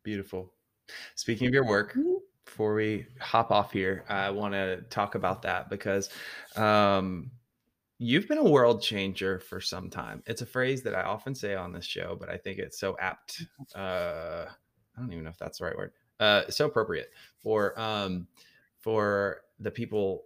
[0.03, 0.53] beautiful.
[1.15, 2.15] Speaking of your work, mm-hmm.
[2.45, 6.11] before we hop off here, I want to talk about that because
[6.57, 7.31] um
[8.03, 10.23] You've been a world changer for some time.
[10.27, 12.97] It's a phrase that I often say on this show, but I think it's so
[12.99, 13.45] apt.
[13.77, 15.93] Uh, I don't even know if that's the right word.
[16.19, 17.11] Uh, so appropriate
[17.43, 18.27] for um,
[18.79, 20.25] for the people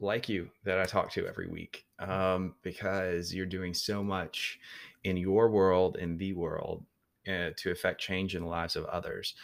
[0.00, 4.58] like you that I talk to every week um, because you're doing so much
[5.04, 6.86] in your world, in the world,
[7.28, 9.34] uh, to affect change in the lives of others.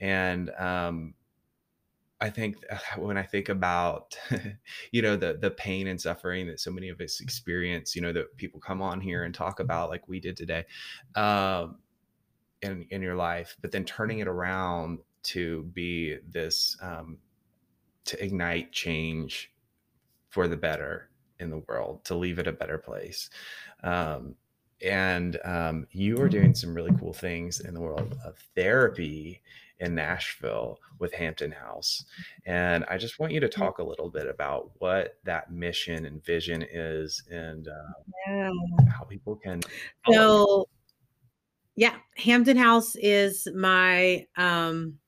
[0.00, 1.12] And um,
[2.20, 2.56] I think
[2.96, 4.16] when I think about,
[4.92, 8.12] you know, the the pain and suffering that so many of us experience, you know,
[8.12, 10.64] that people come on here and talk about like we did today,
[11.14, 11.78] um,
[12.62, 17.18] in in your life, but then turning it around to be this, um,
[18.04, 19.52] to ignite change
[20.28, 21.10] for the better
[21.40, 23.28] in the world, to leave it a better place.
[23.82, 24.36] Um,
[24.82, 29.42] and um, you are doing some really cool things in the world of therapy
[29.80, 32.04] in Nashville with Hampton House.
[32.46, 33.52] And I just want you to mm.
[33.52, 37.92] talk a little bit about what that mission and vision is and uh,
[38.28, 38.50] yeah.
[38.96, 39.60] how people can.
[40.10, 40.68] So,
[41.74, 44.98] yeah, Hampton House is my, um,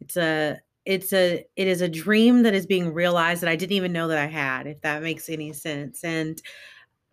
[0.00, 3.72] it's a, it's a it is a dream that is being realized that I didn't
[3.72, 6.02] even know that I had, if that makes any sense.
[6.02, 6.40] And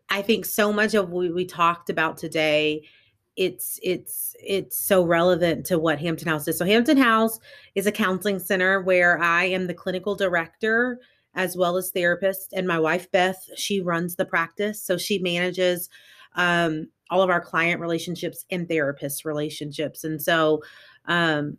[0.09, 2.87] I think so much of what we talked about today
[3.35, 6.57] it's it's it's so relevant to what Hampton House is.
[6.57, 7.39] So Hampton House
[7.75, 10.99] is a counseling center where I am the clinical director.
[11.35, 14.81] as well as therapist And my wife, Beth, she runs the practice.
[14.81, 15.89] So she manages
[16.35, 20.03] um, all of our client relationships and therapist relationships.
[20.03, 20.61] And so,
[21.05, 21.57] um,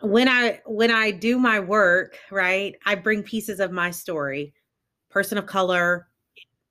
[0.00, 4.54] when I when I do my work, right, I bring pieces of my story,
[5.10, 6.08] person of color,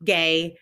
[0.03, 0.57] gay,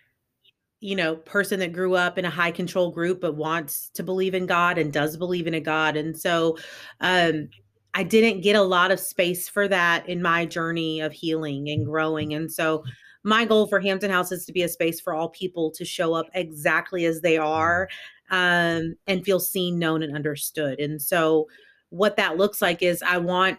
[0.80, 4.34] you know, person that grew up in a high control group but wants to believe
[4.34, 5.96] in God and does believe in a God.
[5.96, 6.56] And so
[7.00, 7.48] um
[7.94, 11.84] I didn't get a lot of space for that in my journey of healing and
[11.84, 12.34] growing.
[12.34, 12.84] And so
[13.24, 16.14] my goal for Hampton House is to be a space for all people to show
[16.14, 17.88] up exactly as they are
[18.30, 20.78] um, and feel seen, known, and understood.
[20.78, 21.48] And so,
[21.90, 23.58] what that looks like is I want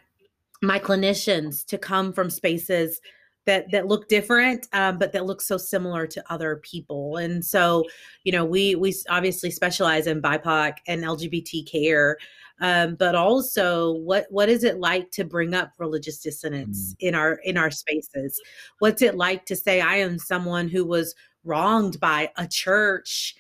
[0.61, 3.01] my clinicians to come from spaces
[3.49, 7.17] that that look different um, but that look so similar to other people.
[7.17, 7.83] And so
[8.23, 12.17] you know we we obviously specialize in bipoc and lgbt care
[12.61, 17.07] um, but also what what is it like to bring up religious dissonance mm.
[17.07, 18.39] in our in our spaces?
[18.77, 23.35] What's it like to say i am someone who was wronged by a church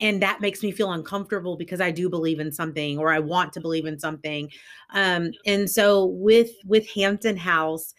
[0.00, 3.52] and that makes me feel uncomfortable because i do believe in something or i want
[3.54, 4.50] to believe in something?
[4.92, 7.94] Um, and so with with hampton house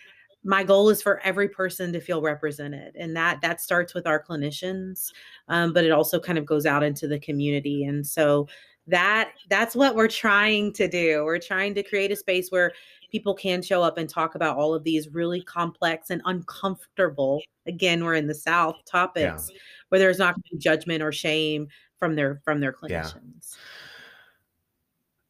[0.46, 4.24] my goal is for every person to feel represented and that that starts with our
[4.24, 5.12] clinicians
[5.50, 8.48] um, but it also kind of goes out into the community and so
[8.88, 12.72] that that's what we're trying to do we're trying to create a space where
[13.12, 18.04] people can show up and talk about all of these really complex and uncomfortable again
[18.04, 19.58] we're in the south topics yeah.
[19.90, 21.68] where there's not judgment or shame
[21.98, 23.56] from their from their clinicians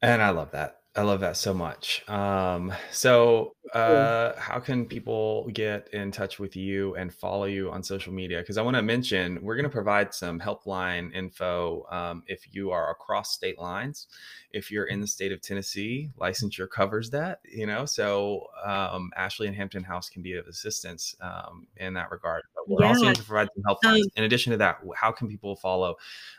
[0.04, 0.14] yeah.
[0.14, 2.08] and i love that I love that so much.
[2.08, 7.84] Um, so, uh, how can people get in touch with you and follow you on
[7.84, 8.40] social media?
[8.40, 12.72] Because I want to mention we're going to provide some helpline info um, if you
[12.72, 14.08] are across state lines.
[14.52, 17.40] If you're in the state of Tennessee, licensure covers that.
[17.44, 22.10] You know, so um, Ashley and Hampton House can be of assistance um, in that
[22.10, 22.44] regard.
[22.56, 22.88] But we're yeah.
[22.88, 23.92] also going to provide some.
[23.92, 25.96] Um in addition to that, how can people follow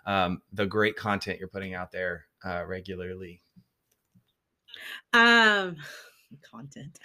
[0.06, 3.42] um, the great content you're putting out there uh, regularly?
[5.12, 5.76] Um,
[6.50, 6.98] content.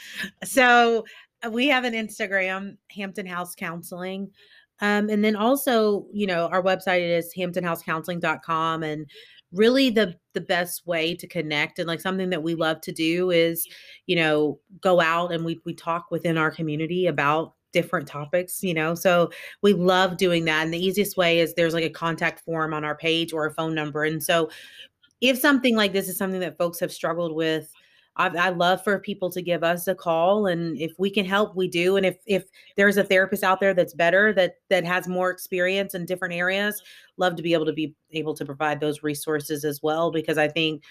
[0.44, 1.06] So
[1.46, 4.32] uh, we have an Instagram, Hampton House Counseling.
[4.82, 8.84] Um, and then also, you know, our website is hamptonhousecounseling.com.
[8.84, 9.08] And
[9.54, 13.32] really the the best way to connect and like something that we love to do
[13.32, 13.68] is,
[14.08, 18.74] you know, go out and we we talk within our community about different topics, you
[18.74, 18.96] know.
[18.96, 19.30] So
[19.62, 20.64] we love doing that.
[20.64, 23.54] And the easiest way is there's like a contact form on our page or a
[23.54, 24.04] phone number.
[24.04, 24.50] And so
[25.22, 27.72] if something like this is something that folks have struggled with,
[28.18, 31.56] I, I love for people to give us a call, and if we can help,
[31.56, 31.96] we do.
[31.96, 32.44] And if if
[32.76, 36.82] there's a therapist out there that's better, that that has more experience in different areas,
[37.18, 40.50] love to be able to be able to provide those resources as well, because I
[40.50, 40.84] think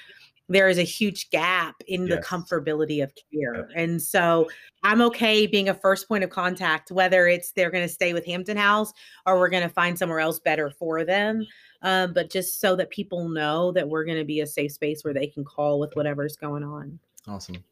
[0.49, 2.19] there is a huge gap in yes.
[2.19, 3.69] the comfortability of care.
[3.77, 4.49] And so
[4.83, 8.27] I'm okay being a first point of contact, whether it's they're going to stay with
[8.27, 8.93] Hampton House
[9.27, 11.47] or we're going to find somewhere else better for them
[11.83, 15.05] um, but just so that people know that we're going to be a safe space
[15.05, 16.99] where they can call with whatever's going on.
[17.27, 17.63] Awesome.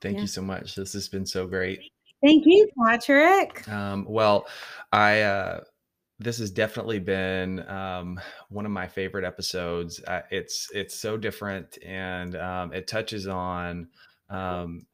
[0.00, 0.22] Thank yeah.
[0.22, 0.74] you so much.
[0.74, 1.80] This has been so great.
[2.22, 3.68] Thank you, Patrick.
[3.68, 4.46] Um, well,
[4.92, 5.60] I uh,
[6.18, 10.00] this has definitely been um, one of my favorite episodes.
[10.06, 13.88] Uh, it's it's so different, and um, it touches on,
[14.30, 14.86] um,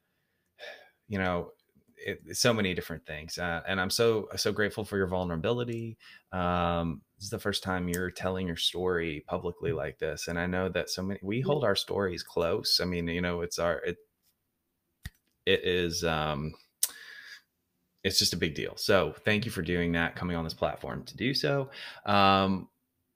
[1.09, 1.53] you know,
[1.97, 3.39] it, so many different things.
[3.39, 5.99] Uh, and I'm so so grateful for your vulnerability.
[6.33, 10.47] Um, this is the first time you're telling your story publicly like this and i
[10.47, 12.81] know that so many we hold our stories close.
[12.81, 13.97] I mean you know it's our it
[15.47, 16.55] it is um
[18.05, 18.75] it's just a big deal.
[18.77, 21.71] So thank you for doing that coming on this platform to do so.
[22.07, 22.69] Um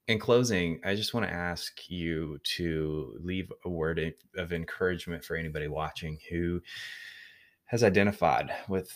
[0.09, 5.37] in closing i just want to ask you to leave a word of encouragement for
[5.37, 6.61] anybody watching who
[7.65, 8.93] has identified with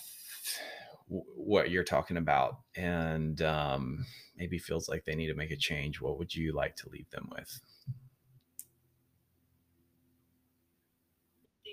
[1.07, 4.05] what you're talking about and um,
[4.35, 7.09] maybe feels like they need to make a change, what would you like to leave
[7.09, 7.61] them with?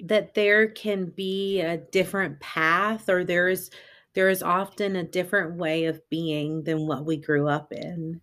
[0.05, 3.70] That there can be a different path, or there's
[4.14, 8.20] there is often a different way of being than what we grew up in.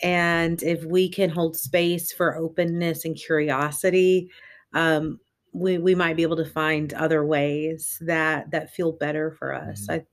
[0.00, 4.30] And if we can hold space for openness and curiosity,
[4.74, 5.18] um,
[5.58, 9.82] we we might be able to find other ways that that feel better for us.
[9.82, 9.92] Mm-hmm.
[9.92, 10.04] I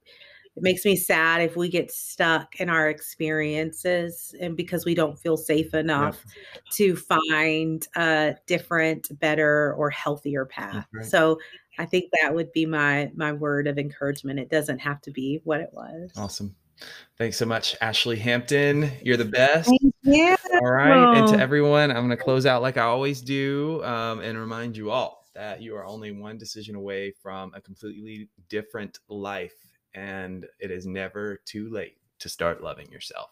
[0.55, 5.19] it makes me sad if we get stuck in our experiences and because we don't
[5.19, 6.23] feel safe enough
[6.53, 6.63] yep.
[6.71, 10.87] to find a different, better, or healthier path.
[10.93, 11.05] Right.
[11.05, 11.39] So
[11.77, 14.39] I think that would be my my word of encouragement.
[14.39, 16.11] It doesn't have to be what it was.
[16.15, 16.55] Awesome.
[17.17, 18.91] Thanks so much, Ashley Hampton.
[19.01, 19.69] You're the best.
[19.69, 20.35] Thank you.
[20.53, 21.17] All right.
[21.17, 24.77] And to everyone, I'm going to close out like I always do um, and remind
[24.77, 29.53] you all that you are only one decision away from a completely different life
[29.93, 33.29] and it is never too late to start loving yourself.